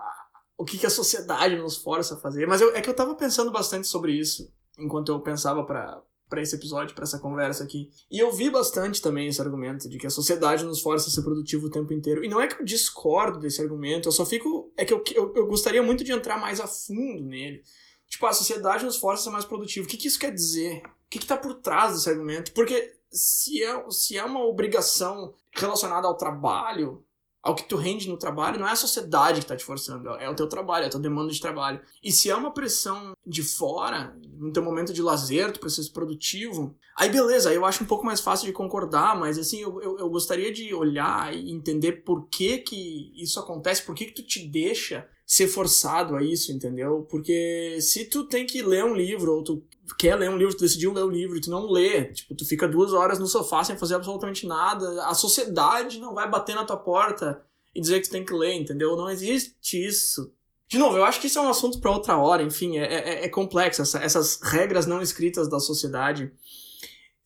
[0.57, 2.47] o que, que a sociedade nos força a fazer.
[2.47, 6.41] Mas eu, é que eu tava pensando bastante sobre isso enquanto eu pensava para para
[6.41, 7.91] esse episódio, para essa conversa aqui.
[8.11, 11.23] E eu vi bastante também esse argumento de que a sociedade nos força a ser
[11.23, 12.25] produtivo o tempo inteiro.
[12.25, 14.73] E não é que eu discordo desse argumento, eu só fico.
[14.77, 17.63] É que eu, eu, eu gostaria muito de entrar mais a fundo nele.
[18.09, 19.87] Tipo, a sociedade nos força a ser mais produtivo.
[19.87, 20.79] O que, que isso quer dizer?
[20.79, 22.53] O que, que tá por trás desse argumento?
[22.53, 27.05] Porque se é, se é uma obrigação relacionada ao trabalho,
[27.43, 30.29] ao que tu rende no trabalho, não é a sociedade que está te forçando, é
[30.29, 31.81] o teu trabalho, é a tua demanda de trabalho.
[32.03, 35.93] E se é uma pressão de fora, no teu momento de lazer, tu precisa ser
[35.93, 39.81] produtivo, aí beleza, aí eu acho um pouco mais fácil de concordar, mas assim, eu,
[39.81, 44.15] eu, eu gostaria de olhar e entender por que que isso acontece, por que que
[44.15, 47.07] tu te deixa ser forçado a isso, entendeu?
[47.09, 49.63] Porque se tu tem que ler um livro, ou tu
[49.97, 52.45] quer ler um livro, tu decidiu ler um livro e tu não lê, tipo, tu
[52.45, 56.65] fica duas horas no sofá sem fazer absolutamente nada, a sociedade não vai bater na
[56.65, 57.41] tua porta
[57.73, 58.97] e dizer que tu tem que ler, entendeu?
[58.97, 60.33] Não existe isso.
[60.69, 63.25] De novo, eu acho que isso é um assunto para outra hora, enfim, é, é,
[63.27, 66.33] é complexo, essa, essas regras não escritas da sociedade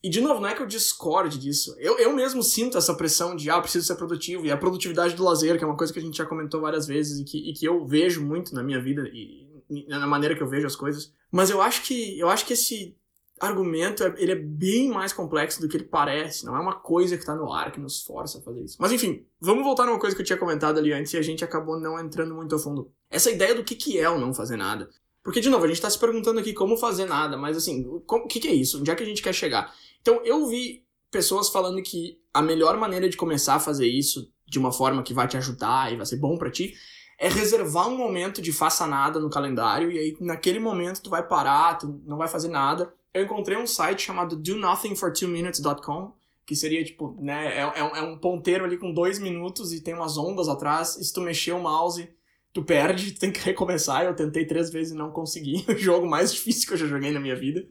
[0.05, 1.75] e, de novo, não é que eu discorde disso.
[1.79, 4.45] Eu, eu mesmo sinto essa pressão de, ah, preciso ser produtivo.
[4.45, 6.87] E a produtividade do lazer, que é uma coisa que a gente já comentou várias
[6.87, 10.37] vezes e que, e que eu vejo muito na minha vida e, e na maneira
[10.37, 11.11] que eu vejo as coisas.
[11.33, 12.95] Mas eu acho que, eu acho que esse
[13.41, 16.45] argumento é, ele é bem mais complexo do que ele parece.
[16.45, 18.77] Não é uma coisa que tá no ar que nos força a fazer isso.
[18.79, 21.43] Mas enfim, vamos voltar numa coisa que eu tinha comentado ali antes e a gente
[21.43, 22.93] acabou não entrando muito a fundo.
[23.11, 24.87] Essa ideia do que, que é o não fazer nada.
[25.25, 28.27] Porque, de novo, a gente tá se perguntando aqui como fazer nada, mas assim, o
[28.29, 28.79] que, que é isso?
[28.79, 29.75] Onde é que a gente quer chegar?
[30.05, 34.59] Então eu vi pessoas falando que a melhor maneira de começar a fazer isso de
[34.59, 36.75] uma forma que vai te ajudar e vai ser bom para ti
[37.19, 41.27] é reservar um momento de faça nada no calendário e aí naquele momento tu vai
[41.27, 42.93] parar, tu não vai fazer nada.
[43.15, 46.13] Eu encontrei um site chamado donothingfor2minutes.com
[46.45, 49.95] que seria tipo, né, é, é, é, um ponteiro ali com dois minutos e tem
[49.95, 52.07] umas ondas atrás, e se tu mexer o mouse,
[52.53, 54.05] tu perde, tu tem que recomeçar.
[54.05, 55.65] Eu tentei três vezes e não consegui.
[55.69, 57.67] O jogo mais difícil que eu já joguei na minha vida.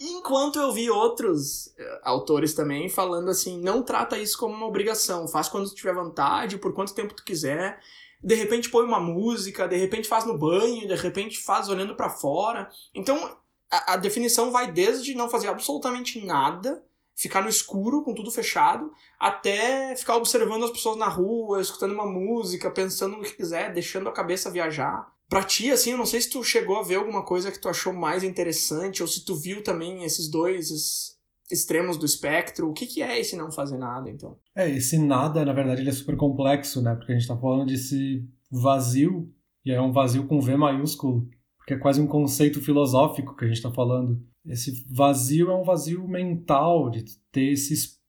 [0.00, 5.28] Enquanto eu vi outros uh, autores também falando assim, não trata isso como uma obrigação,
[5.28, 7.78] faz quando tu tiver vontade, por quanto tempo tu quiser.
[8.22, 12.08] De repente põe uma música, de repente faz no banho, de repente faz olhando para
[12.08, 12.70] fora.
[12.94, 13.36] Então
[13.70, 16.82] a, a definição vai desde não fazer absolutamente nada,
[17.14, 22.06] ficar no escuro com tudo fechado, até ficar observando as pessoas na rua, escutando uma
[22.06, 25.12] música, pensando no que quiser, deixando a cabeça viajar.
[25.30, 27.68] Pra ti, assim, eu não sei se tu chegou a ver alguma coisa que tu
[27.68, 31.16] achou mais interessante, ou se tu viu também esses dois
[31.48, 32.68] extremos do espectro.
[32.68, 34.36] O que, que é esse não fazer nada, então?
[34.56, 36.96] É, esse nada, na verdade, ele é super complexo, né?
[36.96, 39.32] Porque a gente tá falando desse vazio,
[39.64, 43.48] e é um vazio com V maiúsculo, porque é quase um conceito filosófico que a
[43.48, 44.20] gente tá falando.
[44.44, 47.99] Esse vazio é um vazio mental, de ter esse espaço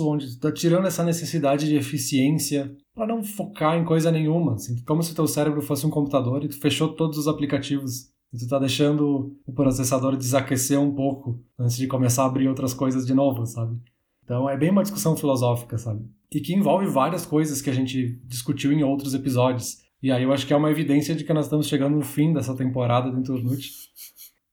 [0.00, 4.82] onde tu tá tirando essa necessidade de eficiência para não focar em coisa nenhuma, assim,
[4.84, 8.48] como se teu cérebro fosse um computador e tu fechou todos os aplicativos e tu
[8.48, 13.14] tá deixando o processador desaquecer um pouco antes de começar a abrir outras coisas de
[13.14, 13.78] novo, sabe?
[14.24, 16.04] Então é bem uma discussão filosófica, sabe?
[16.32, 19.84] E que envolve várias coisas que a gente discutiu em outros episódios.
[20.02, 22.32] E aí eu acho que é uma evidência de que nós estamos chegando no fim
[22.32, 23.70] dessa temporada do Inturnute.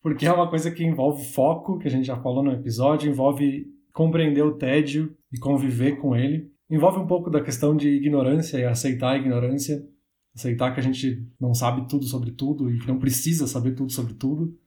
[0.02, 3.66] Porque é uma coisa que envolve foco, que a gente já falou no episódio, envolve
[3.94, 6.52] compreender o tédio e conviver com ele.
[6.70, 9.86] Envolve um pouco da questão de ignorância e aceitar a ignorância,
[10.36, 13.92] aceitar que a gente não sabe tudo sobre tudo e que não precisa saber tudo
[13.92, 14.58] sobre tudo,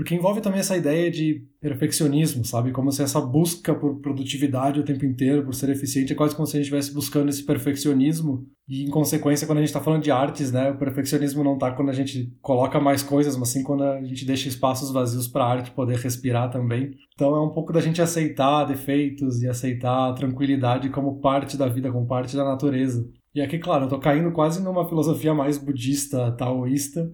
[0.00, 2.72] porque envolve também essa ideia de perfeccionismo, sabe?
[2.72, 6.46] Como se essa busca por produtividade o tempo inteiro, por ser eficiente, é quase como
[6.46, 8.46] se a gente estivesse buscando esse perfeccionismo.
[8.66, 10.70] E, em consequência, quando a gente está falando de artes, né?
[10.70, 14.24] O perfeccionismo não está quando a gente coloca mais coisas, mas sim quando a gente
[14.24, 16.92] deixa espaços vazios para a arte poder respirar também.
[17.12, 21.68] Então, é um pouco da gente aceitar defeitos e aceitar a tranquilidade como parte da
[21.68, 23.06] vida, como parte da natureza.
[23.34, 27.06] E aqui, claro, eu tô caindo quase numa filosofia mais budista, taoísta,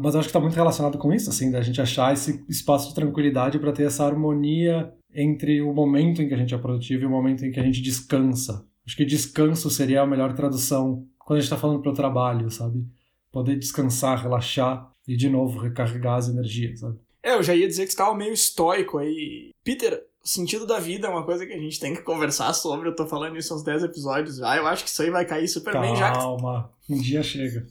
[0.00, 2.88] mas eu acho que está muito relacionado com isso, assim, da gente achar esse espaço
[2.88, 7.02] de tranquilidade para ter essa harmonia entre o momento em que a gente é produtivo
[7.02, 8.66] e o momento em que a gente descansa.
[8.86, 12.50] Acho que descanso seria a melhor tradução quando a gente está falando para o trabalho,
[12.50, 12.86] sabe?
[13.30, 16.98] Poder descansar, relaxar e de novo recarregar as energias, sabe?
[17.22, 19.50] É, eu já ia dizer que estava meio estoico aí.
[19.62, 22.88] Peter, o sentido da vida é uma coisa que a gente tem que conversar sobre.
[22.88, 24.56] Eu tô falando isso há uns 10 episódios já.
[24.56, 26.12] Eu acho que isso aí vai cair super Calma, bem já.
[26.12, 27.66] Calma, um dia chega.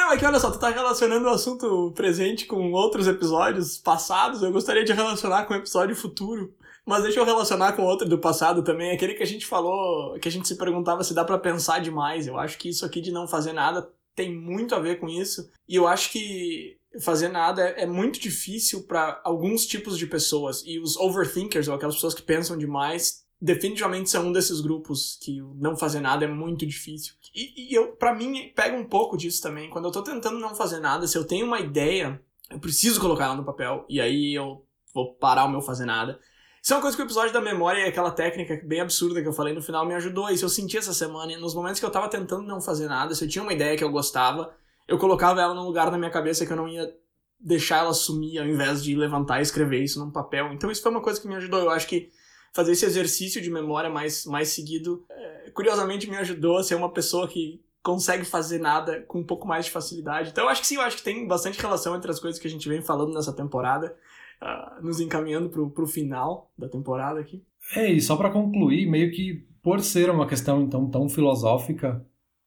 [0.00, 4.42] Não, é que olha só, tu tá relacionando o assunto presente com outros episódios passados.
[4.42, 6.54] Eu gostaria de relacionar com o episódio futuro.
[6.86, 10.26] Mas deixa eu relacionar com outro do passado também, aquele que a gente falou, que
[10.26, 12.26] a gente se perguntava se dá para pensar demais.
[12.26, 15.50] Eu acho que isso aqui de não fazer nada tem muito a ver com isso.
[15.68, 20.64] E eu acho que fazer nada é, é muito difícil para alguns tipos de pessoas.
[20.64, 25.40] E os overthinkers, ou aquelas pessoas que pensam demais, definitivamente são um desses grupos que
[25.56, 27.14] não fazer nada é muito difícil.
[27.34, 29.70] E, e eu, para mim, pega um pouco disso também.
[29.70, 33.24] Quando eu tô tentando não fazer nada, se eu tenho uma ideia, eu preciso colocar
[33.26, 33.86] ela no papel.
[33.88, 36.20] E aí eu vou parar o meu fazer nada.
[36.62, 39.28] Isso é uma coisa que o episódio da memória e aquela técnica bem absurda que
[39.28, 40.28] eu falei no final me ajudou.
[40.28, 41.36] Isso eu senti essa semana.
[41.38, 43.84] Nos momentos que eu tava tentando não fazer nada, se eu tinha uma ideia que
[43.84, 44.54] eu gostava,
[44.86, 46.92] eu colocava ela num lugar na minha cabeça que eu não ia
[47.38, 50.52] deixar ela sumir ao invés de levantar e escrever isso num papel.
[50.52, 51.60] Então isso foi uma coisa que me ajudou.
[51.60, 52.10] Eu acho que
[52.52, 56.92] fazer esse exercício de memória mais, mais seguido, é, curiosamente me ajudou a ser uma
[56.92, 60.30] pessoa que consegue fazer nada com um pouco mais de facilidade.
[60.30, 62.46] Então eu acho que sim, eu acho que tem bastante relação entre as coisas que
[62.46, 63.96] a gente vem falando nessa temporada
[64.42, 67.42] uh, nos encaminhando pro, pro final da temporada aqui.
[67.74, 72.04] É, e só para concluir, meio que por ser uma questão então tão filosófica,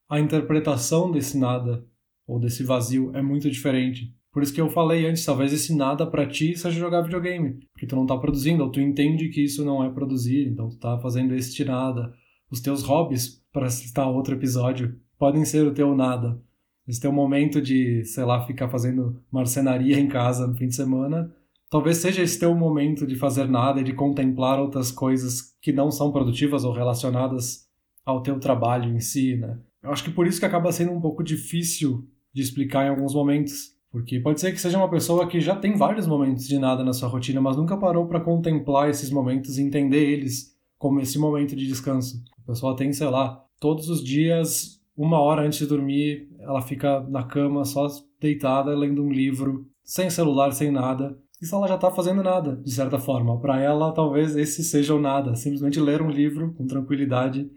[0.10, 1.86] a interpretação desse nada
[2.28, 4.14] ou desse vazio é muito diferente.
[4.34, 7.86] Por isso que eu falei antes, talvez esse nada para ti seja jogar videogame, porque
[7.86, 10.98] tu não tá produzindo, ou tu entende que isso não é produzir, então tu tá
[11.00, 12.12] fazendo este nada.
[12.50, 16.42] Os teus hobbies, para citar outro episódio, podem ser o teu nada.
[16.88, 21.32] Esse teu momento de, sei lá, ficar fazendo marcenaria em casa no fim de semana
[21.74, 25.90] talvez seja esse teu momento de fazer nada e de contemplar outras coisas que não
[25.90, 27.68] são produtivas ou relacionadas
[28.06, 29.58] ao teu trabalho em si, né?
[29.82, 33.16] Eu acho que por isso que acaba sendo um pouco difícil de explicar em alguns
[33.16, 36.84] momentos, porque pode ser que seja uma pessoa que já tem vários momentos de nada
[36.84, 41.20] na sua rotina, mas nunca parou para contemplar esses momentos e entender eles como esse
[41.20, 42.20] momento de descanso.
[42.44, 47.02] A pessoa tem, sei lá, todos os dias, uma hora antes de dormir, ela fica
[47.02, 47.86] na cama só
[48.20, 52.72] deitada lendo um livro, sem celular, sem nada, isso ela já está fazendo nada, de
[52.72, 53.40] certa forma.
[53.40, 57.48] Para ela, talvez esse seja o nada, simplesmente ler um livro com tranquilidade.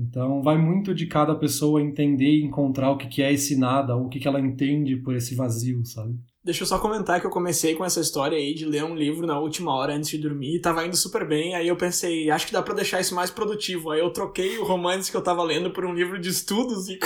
[0.00, 4.06] Então, vai muito de cada pessoa entender e encontrar o que é esse nada, ou
[4.06, 6.14] o que ela entende por esse vazio, sabe?
[6.42, 9.26] Deixa eu só comentar que eu comecei com essa história aí de ler um livro
[9.26, 11.54] na última hora antes de dormir e tava indo super bem.
[11.54, 13.90] Aí eu pensei, acho que dá para deixar isso mais produtivo.
[13.90, 16.98] Aí eu troquei o romance que eu tava lendo por um livro de estudos e,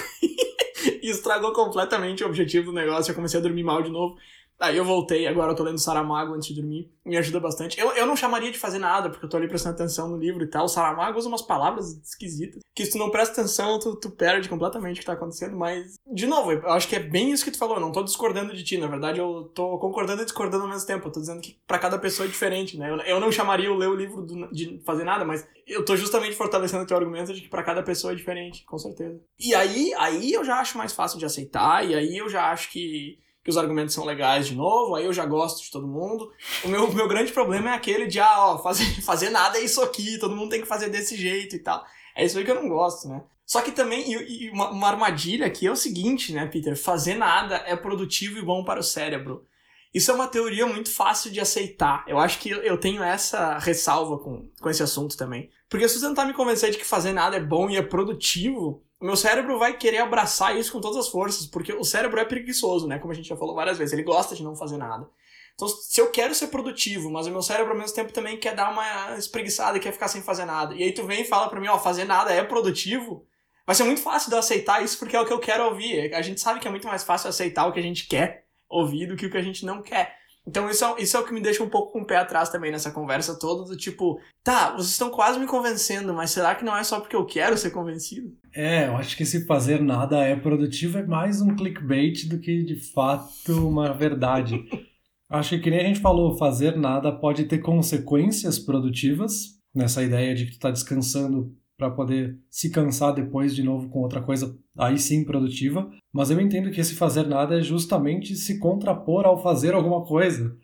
[1.02, 3.10] e estragou completamente o objetivo do negócio.
[3.10, 4.16] Eu comecei a dormir mal de novo.
[4.64, 7.78] Aí eu voltei, agora eu tô lendo Saramago antes de dormir, me ajuda bastante.
[7.78, 10.42] Eu, eu não chamaria de fazer nada, porque eu tô ali prestando atenção no livro
[10.42, 10.64] e tal.
[10.64, 14.48] O Saramago usa umas palavras esquisitas, que se tu não presta atenção, tu, tu perde
[14.48, 17.50] completamente o que tá acontecendo, mas, de novo, eu acho que é bem isso que
[17.50, 20.64] tu falou, eu não tô discordando de ti, na verdade eu tô concordando e discordando
[20.64, 22.90] ao mesmo tempo, eu tô dizendo que para cada pessoa é diferente, né?
[22.90, 25.94] Eu, eu não chamaria o ler o livro do, de fazer nada, mas eu tô
[25.96, 29.20] justamente fortalecendo o teu argumento de que para cada pessoa é diferente, com certeza.
[29.38, 32.70] E aí, aí eu já acho mais fácil de aceitar, e aí eu já acho
[32.70, 36.32] que que os argumentos são legais de novo, aí eu já gosto de todo mundo.
[36.64, 39.82] O meu, meu grande problema é aquele de, ah, ó, fazer, fazer nada é isso
[39.82, 41.84] aqui, todo mundo tem que fazer desse jeito e tal.
[42.16, 43.22] É isso aí que eu não gosto, né?
[43.44, 46.74] Só que também, e, e uma, uma, armadilha aqui é o seguinte, né, Peter?
[46.74, 49.44] Fazer nada é produtivo e bom para o cérebro.
[49.92, 52.02] Isso é uma teoria muito fácil de aceitar.
[52.08, 55.50] Eu acho que eu tenho essa ressalva com, com esse assunto também.
[55.68, 58.82] Porque se você tentar me convencer de que fazer nada é bom e é produtivo,
[59.04, 62.86] meu cérebro vai querer abraçar isso com todas as forças, porque o cérebro é preguiçoso,
[62.86, 62.98] né?
[62.98, 65.08] Como a gente já falou várias vezes, ele gosta de não fazer nada.
[65.54, 68.54] Então, se eu quero ser produtivo, mas o meu cérebro ao mesmo tempo também quer
[68.54, 71.60] dar uma espreguiçada quer ficar sem fazer nada, e aí tu vem e fala pra
[71.60, 73.26] mim, ó, fazer nada é produtivo,
[73.66, 76.12] vai ser muito fácil de eu aceitar isso porque é o que eu quero ouvir.
[76.14, 79.06] A gente sabe que é muito mais fácil aceitar o que a gente quer ouvir
[79.06, 80.16] do que o que a gente não quer.
[80.46, 82.50] Então isso é, isso é o que me deixa um pouco com o pé atrás
[82.50, 86.64] também nessa conversa toda, do tipo, tá, vocês estão quase me convencendo, mas será que
[86.64, 88.30] não é só porque eu quero ser convencido?
[88.52, 92.62] É, eu acho que esse fazer nada é produtivo é mais um clickbait do que
[92.62, 94.62] de fato uma verdade.
[95.30, 100.46] acho que, nem a gente falou, fazer nada pode ter consequências produtivas, nessa ideia de
[100.46, 104.98] que tu tá descansando para poder se cansar depois de novo com outra coisa, aí
[104.98, 105.90] sim produtiva.
[106.12, 110.56] Mas eu entendo que esse fazer nada é justamente se contrapor ao fazer alguma coisa.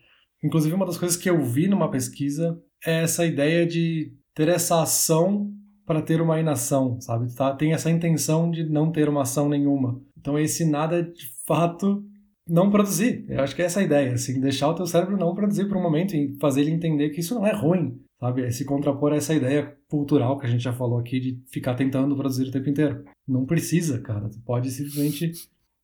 [0.43, 4.81] Inclusive, uma das coisas que eu vi numa pesquisa é essa ideia de ter essa
[4.81, 5.51] ação
[5.85, 7.33] para ter uma inação, sabe?
[7.35, 7.53] Tá?
[7.53, 10.01] Tem essa intenção de não ter uma ação nenhuma.
[10.17, 12.03] Então, esse nada, de fato,
[12.47, 13.25] não produzir.
[13.27, 15.77] Eu acho que é essa a ideia, assim, deixar o teu cérebro não produzir por
[15.77, 18.43] um momento e fazer ele entender que isso não é ruim, sabe?
[18.43, 21.73] É se contrapor a essa ideia cultural que a gente já falou aqui de ficar
[21.73, 23.03] tentando produzir o tempo inteiro.
[23.27, 24.29] Não precisa, cara.
[24.29, 25.31] Tu pode simplesmente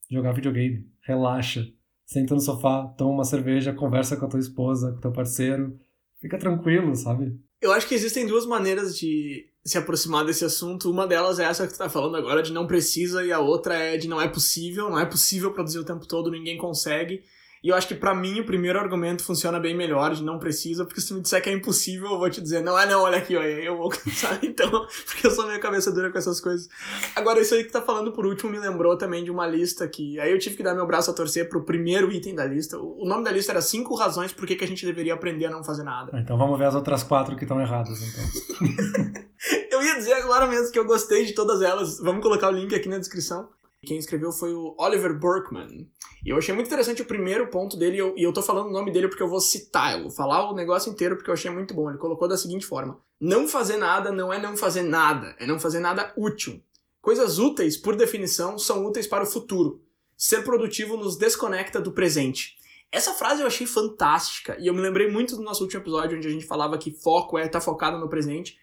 [0.10, 1.68] jogar videogame, relaxa,
[2.06, 5.78] senta no sofá, toma uma cerveja, conversa com a tua esposa, com o teu parceiro,
[6.22, 7.36] fica tranquilo, sabe?
[7.60, 10.92] Eu acho que existem duas maneiras de se aproximar desse assunto.
[10.92, 13.76] Uma delas é essa que tu tá falando agora, de não precisa, e a outra
[13.76, 17.24] é de não é possível, não é possível produzir o tempo todo, ninguém consegue.
[17.68, 20.86] E eu acho que para mim o primeiro argumento funciona bem melhor, de não precisa,
[20.86, 23.02] porque se tu me disser que é impossível, eu vou te dizer, não, é não,
[23.02, 24.70] olha aqui, olha, eu vou cansar, então,
[25.06, 26.70] porque eu sou meio cabeça dura com essas coisas.
[27.14, 30.18] Agora, isso aí que tá falando por último me lembrou também de uma lista que,
[30.18, 32.80] aí eu tive que dar meu braço a torcer pro primeiro item da lista.
[32.80, 35.52] O nome da lista era cinco razões por que, que a gente deveria aprender a
[35.52, 36.18] não fazer nada.
[36.18, 39.26] Então vamos ver as outras quatro que estão erradas, então.
[39.72, 42.74] eu ia dizer agora mesmo que eu gostei de todas elas, vamos colocar o link
[42.74, 43.50] aqui na descrição.
[43.86, 45.88] Quem escreveu foi o Oliver Burkman.
[46.28, 48.68] E eu achei muito interessante o primeiro ponto dele, e eu, e eu tô falando
[48.68, 51.34] o nome dele porque eu vou citar, eu vou falar o negócio inteiro porque eu
[51.34, 51.90] achei muito bom.
[51.90, 55.58] Ele colocou da seguinte forma: Não fazer nada não é não fazer nada, é não
[55.58, 56.62] fazer nada útil.
[57.00, 59.82] Coisas úteis, por definição, são úteis para o futuro.
[60.18, 62.58] Ser produtivo nos desconecta do presente.
[62.92, 66.28] Essa frase eu achei fantástica, e eu me lembrei muito do nosso último episódio, onde
[66.28, 68.58] a gente falava que foco é estar tá focado no presente.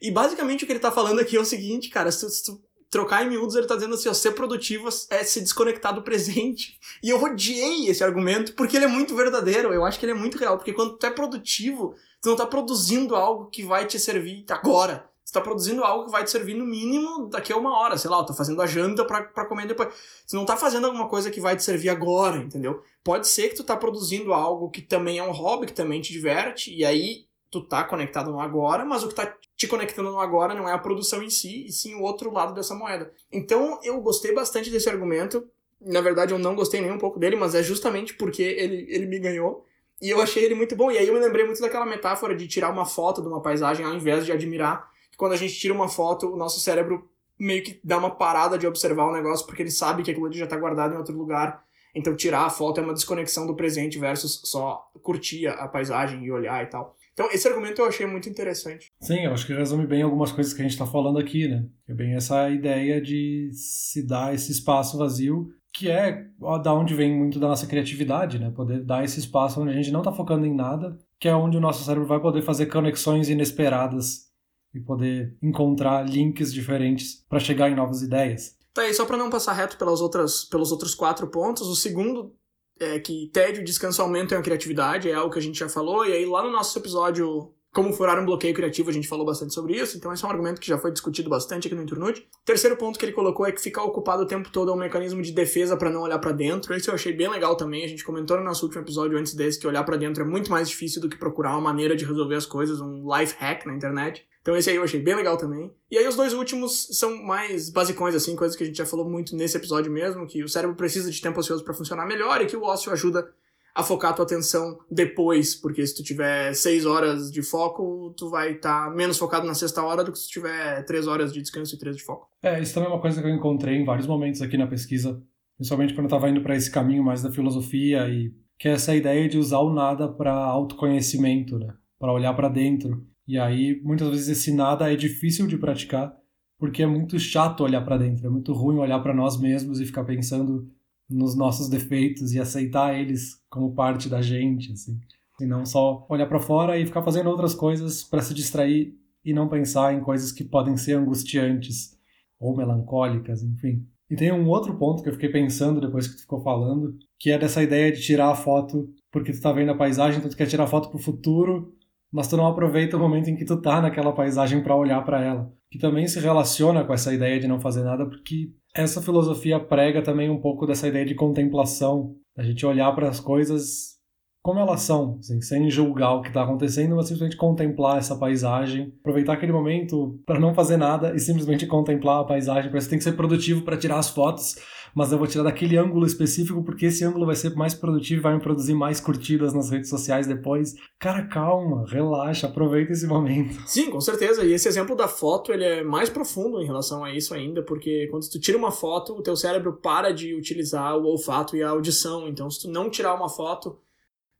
[0.00, 2.44] E basicamente o que ele tá falando aqui é o seguinte, cara, se tu, se
[2.44, 6.02] tu trocar em miúdos, ele tá dizendo assim, ó, ser produtivo é se desconectar do
[6.02, 6.78] presente.
[7.00, 10.16] E eu odiei esse argumento, porque ele é muito verdadeiro, eu acho que ele é
[10.16, 14.00] muito real, porque quando tu é produtivo, tu não tá produzindo algo que vai te
[14.00, 15.08] servir agora.
[15.24, 18.10] Tu tá produzindo algo que vai te servir no mínimo daqui a uma hora, sei
[18.10, 19.94] lá, tô fazendo a janta pra, pra comer depois.
[20.26, 22.82] Tu não tá fazendo alguma coisa que vai te servir agora, entendeu?
[23.04, 26.12] Pode ser que tu tá produzindo algo que também é um hobby, que também te
[26.12, 30.20] diverte, e aí tu tá conectado no agora, mas o que tá te conectando no
[30.20, 33.12] agora não é a produção em si, e sim o outro lado dessa moeda.
[33.32, 35.46] Então eu gostei bastante desse argumento.
[35.80, 39.06] Na verdade, eu não gostei nem um pouco dele, mas é justamente porque ele, ele
[39.06, 39.64] me ganhou.
[40.00, 40.90] E eu achei ele muito bom.
[40.90, 43.84] E aí eu me lembrei muito daquela metáfora de tirar uma foto de uma paisagem
[43.84, 44.88] ao invés de admirar.
[45.16, 47.08] Quando a gente tira uma foto, o nosso cérebro
[47.38, 50.38] meio que dá uma parada de observar o negócio, porque ele sabe que aquilo ali
[50.38, 51.64] já está guardado em outro lugar.
[51.94, 56.30] Então tirar a foto é uma desconexão do presente versus só curtir a paisagem e
[56.30, 56.96] olhar e tal.
[57.18, 58.92] Então, esse argumento eu achei muito interessante.
[59.00, 61.66] Sim, eu acho que resume bem algumas coisas que a gente está falando aqui, né?
[61.88, 66.26] É bem essa ideia de se dar esse espaço vazio, que é
[66.62, 68.52] da onde vem muito da nossa criatividade, né?
[68.52, 71.56] Poder dar esse espaço onde a gente não está focando em nada, que é onde
[71.56, 74.28] o nosso cérebro vai poder fazer conexões inesperadas
[74.72, 78.56] e poder encontrar links diferentes para chegar em novas ideias.
[78.72, 82.32] Tá aí, só para não passar reto pelas outras, pelos outros quatro pontos, o segundo
[82.80, 86.06] é que tédio e descanso aumentam a criatividade, é algo que a gente já falou,
[86.06, 89.52] e aí lá no nosso episódio como furar um bloqueio criativo, a gente falou bastante
[89.52, 92.26] sobre isso, então esse é um argumento que já foi discutido bastante aqui no Internute.
[92.44, 95.22] Terceiro ponto que ele colocou é que ficar ocupado o tempo todo é um mecanismo
[95.22, 96.74] de defesa para não olhar para dentro.
[96.74, 99.60] Esse eu achei bem legal também, a gente comentou no nosso último episódio antes desse
[99.60, 102.36] que olhar para dentro é muito mais difícil do que procurar uma maneira de resolver
[102.36, 104.26] as coisas, um life hack na internet.
[104.48, 105.70] Então esse aí eu achei bem legal também.
[105.90, 109.06] E aí os dois últimos são mais basicões, assim, coisas que a gente já falou
[109.06, 112.46] muito nesse episódio mesmo, que o cérebro precisa de tempo ocioso para funcionar melhor e
[112.46, 113.28] que o ócio ajuda
[113.74, 118.30] a focar a tua atenção depois, porque se tu tiver seis horas de foco, tu
[118.30, 121.30] vai estar tá menos focado na sexta hora do que se tu tiver três horas
[121.30, 122.26] de descanso e três de foco.
[122.42, 125.22] É, isso também é uma coisa que eu encontrei em vários momentos aqui na pesquisa,
[125.58, 128.96] principalmente quando eu estava indo para esse caminho mais da filosofia e que é essa
[128.96, 131.74] ideia de usar o nada para autoconhecimento, né?
[131.98, 136.16] Para olhar para dentro e aí, muitas vezes, esse nada é difícil de praticar,
[136.58, 139.84] porque é muito chato olhar para dentro, é muito ruim olhar para nós mesmos e
[139.84, 140.66] ficar pensando
[141.08, 144.98] nos nossos defeitos e aceitar eles como parte da gente, assim.
[145.38, 149.34] E não só olhar para fora e ficar fazendo outras coisas para se distrair e
[149.34, 151.98] não pensar em coisas que podem ser angustiantes
[152.40, 153.86] ou melancólicas, enfim.
[154.10, 157.30] E tem um outro ponto que eu fiquei pensando depois que tu ficou falando, que
[157.30, 160.36] é dessa ideia de tirar a foto porque tu tá vendo a paisagem, então tu
[160.36, 161.74] quer tirar a foto pro futuro
[162.12, 165.22] mas tu não aproveita o momento em que tu tá naquela paisagem para olhar para
[165.22, 165.52] ela.
[165.70, 170.02] Que também se relaciona com essa ideia de não fazer nada, porque essa filosofia prega
[170.02, 173.98] também um pouco dessa ideia de contemplação, a gente olhar para as coisas
[174.40, 178.94] como elas são, assim, sem julgar o que está acontecendo, mas simplesmente contemplar essa paisagem,
[179.00, 182.70] aproveitar aquele momento para não fazer nada e simplesmente contemplar a paisagem.
[182.70, 184.56] Parece que tem que ser produtivo para tirar as fotos,
[184.94, 188.22] mas eu vou tirar daquele ângulo específico porque esse ângulo vai ser mais produtivo e
[188.22, 190.74] vai me produzir mais curtidas nas redes sociais depois.
[190.98, 193.60] Cara, calma, relaxa, aproveita esse momento.
[193.66, 194.44] Sim, com certeza.
[194.44, 198.06] E esse exemplo da foto, ele é mais profundo em relação a isso ainda, porque
[198.10, 201.70] quando tu tira uma foto, o teu cérebro para de utilizar o olfato e a
[201.70, 202.28] audição.
[202.28, 203.78] Então, se tu não tirar uma foto,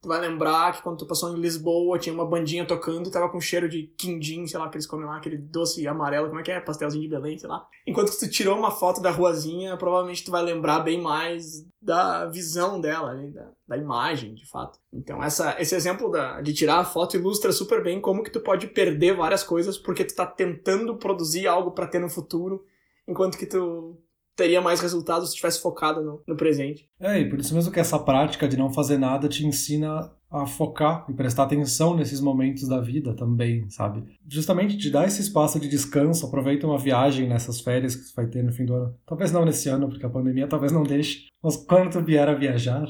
[0.00, 3.28] Tu vai lembrar que quando tu passou em Lisboa, tinha uma bandinha tocando e tava
[3.28, 6.42] com cheiro de quindim, sei lá, que eles comem lá, aquele doce amarelo, como é
[6.44, 6.60] que é?
[6.60, 7.66] Pastelzinho de Belém, sei lá.
[7.84, 12.26] Enquanto que tu tirou uma foto da ruazinha, provavelmente tu vai lembrar bem mais da
[12.26, 13.28] visão dela, né?
[13.30, 14.78] da, da imagem, de fato.
[14.92, 18.40] Então, essa, esse exemplo da, de tirar a foto ilustra super bem como que tu
[18.40, 22.64] pode perder várias coisas porque tu tá tentando produzir algo para ter no futuro,
[23.06, 24.00] enquanto que tu
[24.38, 26.88] teria mais resultados se tivesse focado no, no presente.
[27.00, 30.46] É, e por isso mesmo que essa prática de não fazer nada te ensina a
[30.46, 34.04] focar e prestar atenção nesses momentos da vida também, sabe?
[34.28, 38.26] Justamente te dá esse espaço de descanso, aproveita uma viagem nessas férias que você vai
[38.28, 38.94] ter no fim do ano.
[39.04, 42.34] Talvez não nesse ano, porque a pandemia talvez não deixe, mas quando tu vier a
[42.34, 42.86] viajar,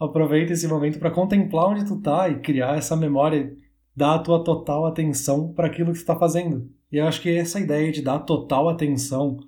[0.00, 3.54] aproveita esse momento para contemplar onde tu tá e criar essa memória,
[3.94, 6.70] dar a tua total atenção para aquilo que tu tá fazendo.
[6.90, 9.40] E eu acho que essa ideia de dar total atenção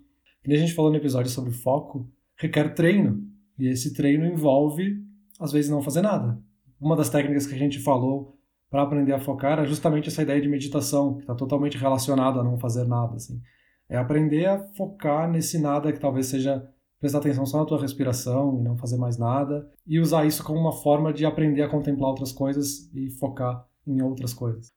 [0.43, 3.23] que a gente falou no episódio sobre foco, requer treino.
[3.59, 4.97] E esse treino envolve,
[5.39, 6.39] às vezes, não fazer nada.
[6.81, 8.39] Uma das técnicas que a gente falou
[8.71, 12.45] para aprender a focar é justamente essa ideia de meditação, que está totalmente relacionada a
[12.45, 13.17] não fazer nada.
[13.17, 13.41] Assim.
[13.89, 16.67] É aprender a focar nesse nada que talvez seja
[17.01, 20.61] prestar atenção só na tua respiração e não fazer mais nada, e usar isso como
[20.61, 24.71] uma forma de aprender a contemplar outras coisas e focar em outras coisas.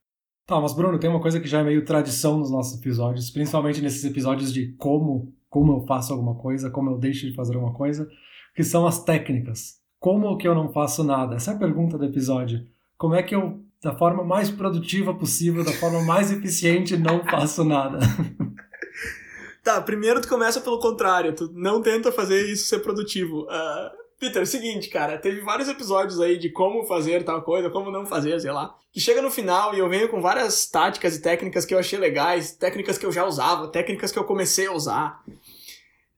[0.46, 3.80] Tá, mas Bruno, tem uma coisa que já é meio tradição nos nossos episódios, principalmente
[3.80, 7.72] nesses episódios de como como eu faço alguma coisa, como eu deixo de fazer alguma
[7.72, 8.10] coisa,
[8.56, 9.78] que são as técnicas.
[10.00, 11.36] Como que eu não faço nada?
[11.36, 12.66] Essa é a pergunta do episódio.
[12.98, 17.62] Como é que eu, da forma mais produtiva possível, da forma mais eficiente, não faço
[17.62, 18.00] nada?
[19.62, 23.44] Tá, primeiro tu começa pelo contrário, tu não tenta fazer isso ser produtivo.
[23.44, 27.90] Uh, Peter, é seguinte, cara, teve vários episódios aí de como fazer tal coisa, como
[27.90, 28.74] não fazer, sei lá.
[28.92, 31.98] Que chega no final e eu venho com várias táticas e técnicas que eu achei
[31.98, 35.22] legais, técnicas que eu já usava, técnicas que eu comecei a usar.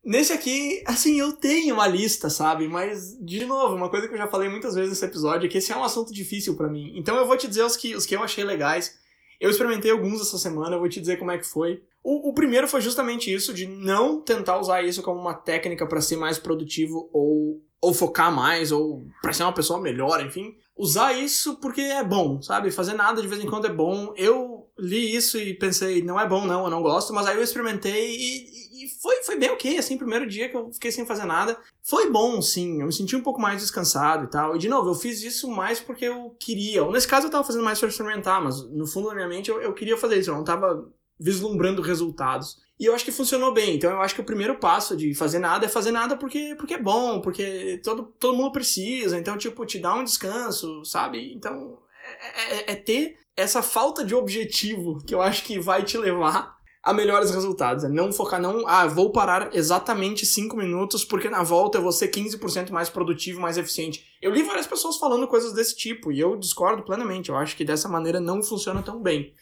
[0.07, 2.69] Nesse aqui, assim, eu tenho uma lista, sabe?
[2.69, 5.59] Mas, de novo, uma coisa que eu já falei muitas vezes nesse episódio é que
[5.59, 6.93] esse é um assunto difícil para mim.
[6.95, 8.97] Então eu vou te dizer os que, os que eu achei legais.
[9.41, 11.83] Eu experimentei alguns essa semana, eu vou te dizer como é que foi.
[12.05, 16.01] O, o primeiro foi justamente isso, de não tentar usar isso como uma técnica para
[16.01, 20.55] ser mais produtivo ou, ou focar mais, ou pra ser uma pessoa melhor, enfim.
[20.77, 22.71] Usar isso porque é bom, sabe?
[22.71, 24.15] Fazer nada de vez em quando é bom.
[24.17, 27.43] Eu li isso e pensei, não é bom não, eu não gosto, mas aí eu
[27.43, 28.66] experimentei e,
[29.07, 31.57] foi, foi bem ok, assim, primeiro dia que eu fiquei sem fazer nada.
[31.81, 34.57] Foi bom, sim, eu me senti um pouco mais descansado e tal.
[34.57, 36.85] E, de novo, eu fiz isso mais porque eu queria.
[36.91, 39.63] Nesse caso, eu tava fazendo mais pra experimentar, mas no fundo da minha mente eu,
[39.63, 40.91] eu queria fazer isso, eu não tava
[41.21, 42.59] vislumbrando resultados.
[42.81, 43.77] E eu acho que funcionou bem.
[43.77, 46.75] Então eu acho que o primeiro passo de fazer nada é fazer nada porque, porque
[46.75, 49.17] é bom, porque todo, todo mundo precisa.
[49.17, 51.33] Então, tipo, te dá um descanso, sabe?
[51.33, 51.79] Então,
[52.21, 56.56] é, é, é ter essa falta de objetivo que eu acho que vai te levar
[56.87, 57.83] a melhores resultados.
[57.83, 61.91] É não focar, não, ah, vou parar exatamente 5 minutos porque na volta eu vou
[61.91, 64.07] ser 15% mais produtivo, mais eficiente.
[64.23, 67.29] Eu li várias pessoas falando coisas desse tipo e eu discordo plenamente.
[67.29, 69.35] Eu acho que dessa maneira não funciona tão bem.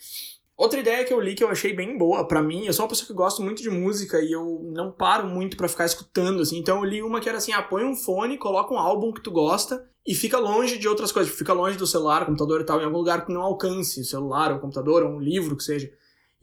[0.57, 2.89] Outra ideia que eu li que eu achei bem boa para mim, eu sou uma
[2.89, 6.57] pessoa que gosto muito de música e eu não paro muito para ficar escutando assim.
[6.57, 9.21] Então eu li uma que era assim: ah, põe um fone, coloca um álbum que
[9.21, 12.81] tu gosta e fica longe de outras coisas, fica longe do celular, computador e tal,
[12.81, 15.91] em algum lugar que não alcance o celular ou computador ou um livro que seja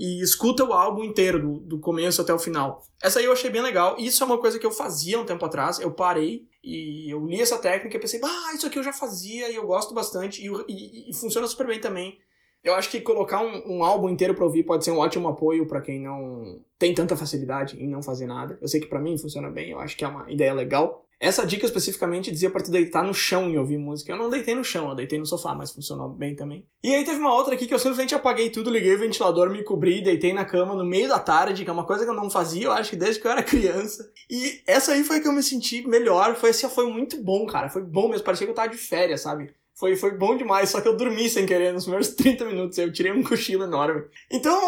[0.01, 2.81] e escuta o álbum inteiro, do, do começo até o final.
[3.03, 3.95] Essa aí eu achei bem legal.
[3.99, 5.79] Isso é uma coisa que eu fazia um tempo atrás.
[5.79, 9.51] Eu parei e eu li essa técnica e pensei, ah, isso aqui eu já fazia
[9.51, 10.43] e eu gosto bastante.
[10.43, 12.17] E, e, e funciona super bem também.
[12.63, 15.67] Eu acho que colocar um, um álbum inteiro para ouvir pode ser um ótimo apoio
[15.67, 18.57] para quem não tem tanta facilidade em não fazer nada.
[18.59, 21.05] Eu sei que para mim funciona bem, eu acho que é uma ideia legal.
[21.21, 24.11] Essa dica especificamente dizia para tu deitar no chão e ouvir música.
[24.11, 26.65] Eu não deitei no chão, eu deitei no sofá, mas funcionou bem também.
[26.83, 29.63] E aí teve uma outra aqui que eu simplesmente apaguei tudo, liguei o ventilador, me
[29.63, 32.27] cobri, deitei na cama no meio da tarde, que é uma coisa que eu não
[32.27, 34.11] fazia, eu acho que desde que eu era criança.
[34.27, 37.69] E essa aí foi que eu me senti melhor, foi assim, foi muito bom, cara.
[37.69, 39.53] Foi bom mesmo, parecia que eu tava de férias, sabe?
[39.81, 42.91] Foi, foi bom demais, só que eu dormi sem querer nos primeiros 30 minutos, eu
[42.91, 44.03] tirei um cochilo enorme.
[44.31, 44.59] Então,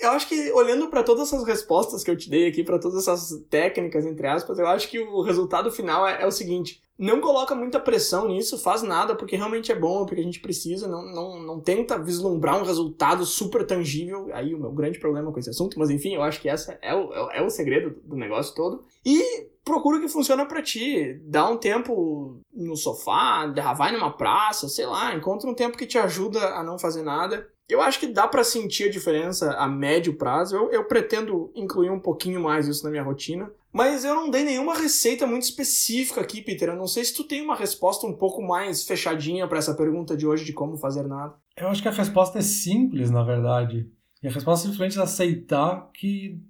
[0.00, 3.06] eu acho que olhando para todas essas respostas que eu te dei aqui, para todas
[3.06, 7.20] essas técnicas, entre aspas, eu acho que o resultado final é, é, o seguinte: não
[7.20, 11.04] coloca muita pressão nisso, faz nada, porque realmente é bom, porque a gente precisa, não,
[11.04, 14.28] não, não tenta vislumbrar um resultado super tangível.
[14.32, 16.94] Aí o meu grande problema com esse assunto, mas enfim, eu acho que essa é
[16.94, 18.84] o, é o segredo do negócio todo.
[19.04, 21.20] E procura o que funciona para ti.
[21.24, 23.46] Dá um tempo no sofá,
[23.76, 27.48] vai numa praça, sei lá, encontra um tempo que te ajuda a não fazer nada
[27.68, 30.56] eu acho que dá para sentir a diferença a médio prazo.
[30.56, 33.50] Eu, eu pretendo incluir um pouquinho mais isso na minha rotina.
[33.70, 36.70] Mas eu não dei nenhuma receita muito específica aqui, Peter.
[36.70, 40.16] Eu não sei se tu tem uma resposta um pouco mais fechadinha para essa pergunta
[40.16, 41.34] de hoje de como fazer nada.
[41.56, 43.86] Eu acho que a resposta é simples, na verdade.
[44.22, 46.40] E a resposta é simplesmente aceitar que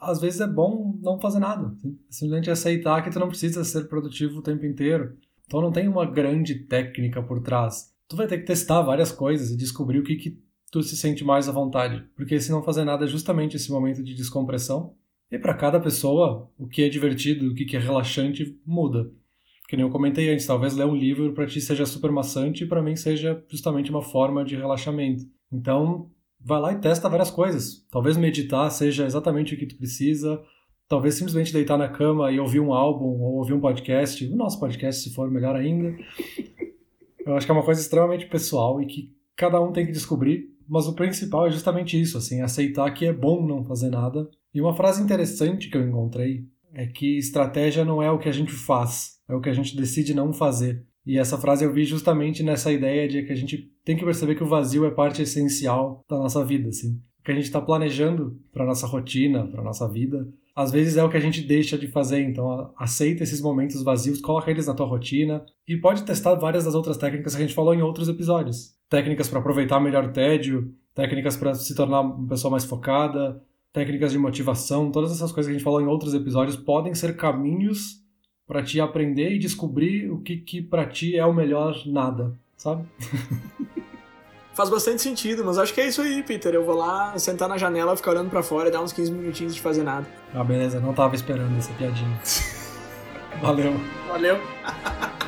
[0.00, 1.74] às vezes é bom não fazer nada.
[2.08, 5.16] Simplesmente aceitar que tu não precisa ser produtivo o tempo inteiro.
[5.44, 7.92] Então não tem uma grande técnica por trás.
[8.06, 10.38] Tu vai ter que testar várias coisas e descobrir o que, que
[10.70, 12.04] tu se sente mais à vontade.
[12.16, 14.94] Porque se não fazer nada é justamente esse momento de descompressão.
[15.30, 19.10] E para cada pessoa, o que é divertido, o que é relaxante muda.
[19.68, 22.66] Que nem eu comentei antes, talvez ler um livro para ti seja super maçante e
[22.66, 25.24] para mim seja justamente uma forma de relaxamento.
[25.52, 26.10] Então,
[26.40, 27.86] vai lá e testa várias coisas.
[27.90, 30.42] Talvez meditar seja exatamente o que tu precisa.
[30.88, 34.24] Talvez simplesmente deitar na cama e ouvir um álbum ou ouvir um podcast.
[34.24, 35.94] O nosso podcast, se for melhor ainda.
[37.26, 40.48] Eu acho que é uma coisa extremamente pessoal e que cada um tem que descobrir.
[40.68, 44.28] Mas o principal é justamente isso, assim, aceitar que é bom não fazer nada.
[44.52, 46.44] E uma frase interessante que eu encontrei
[46.74, 49.76] é que estratégia não é o que a gente faz, é o que a gente
[49.76, 50.84] decide não fazer.
[51.06, 54.34] E essa frase eu vi justamente nessa ideia de que a gente tem que perceber
[54.34, 57.00] que o vazio é parte essencial da nossa vida, assim.
[57.20, 61.04] O que a gente está planejando para nossa rotina, para nossa vida, às vezes é
[61.04, 62.20] o que a gente deixa de fazer.
[62.22, 66.74] Então, aceita esses momentos vazios, coloca eles na tua rotina e pode testar várias das
[66.74, 68.77] outras técnicas que a gente falou em outros episódios.
[68.88, 74.12] Técnicas para aproveitar melhor o tédio, técnicas para se tornar uma pessoa mais focada, técnicas
[74.12, 78.02] de motivação, todas essas coisas que a gente falou em outros episódios podem ser caminhos
[78.46, 82.84] para te aprender e descobrir o que, que para ti é o melhor nada, sabe?
[84.54, 86.52] Faz bastante sentido, mas acho que é isso aí, Peter.
[86.52, 89.54] Eu vou lá sentar na janela, ficar olhando para fora e dar uns 15 minutinhos
[89.54, 90.04] de fazer nada.
[90.34, 92.18] Ah, beleza, não tava esperando essa piadinha.
[93.40, 93.74] Valeu.
[94.08, 94.36] Valeu.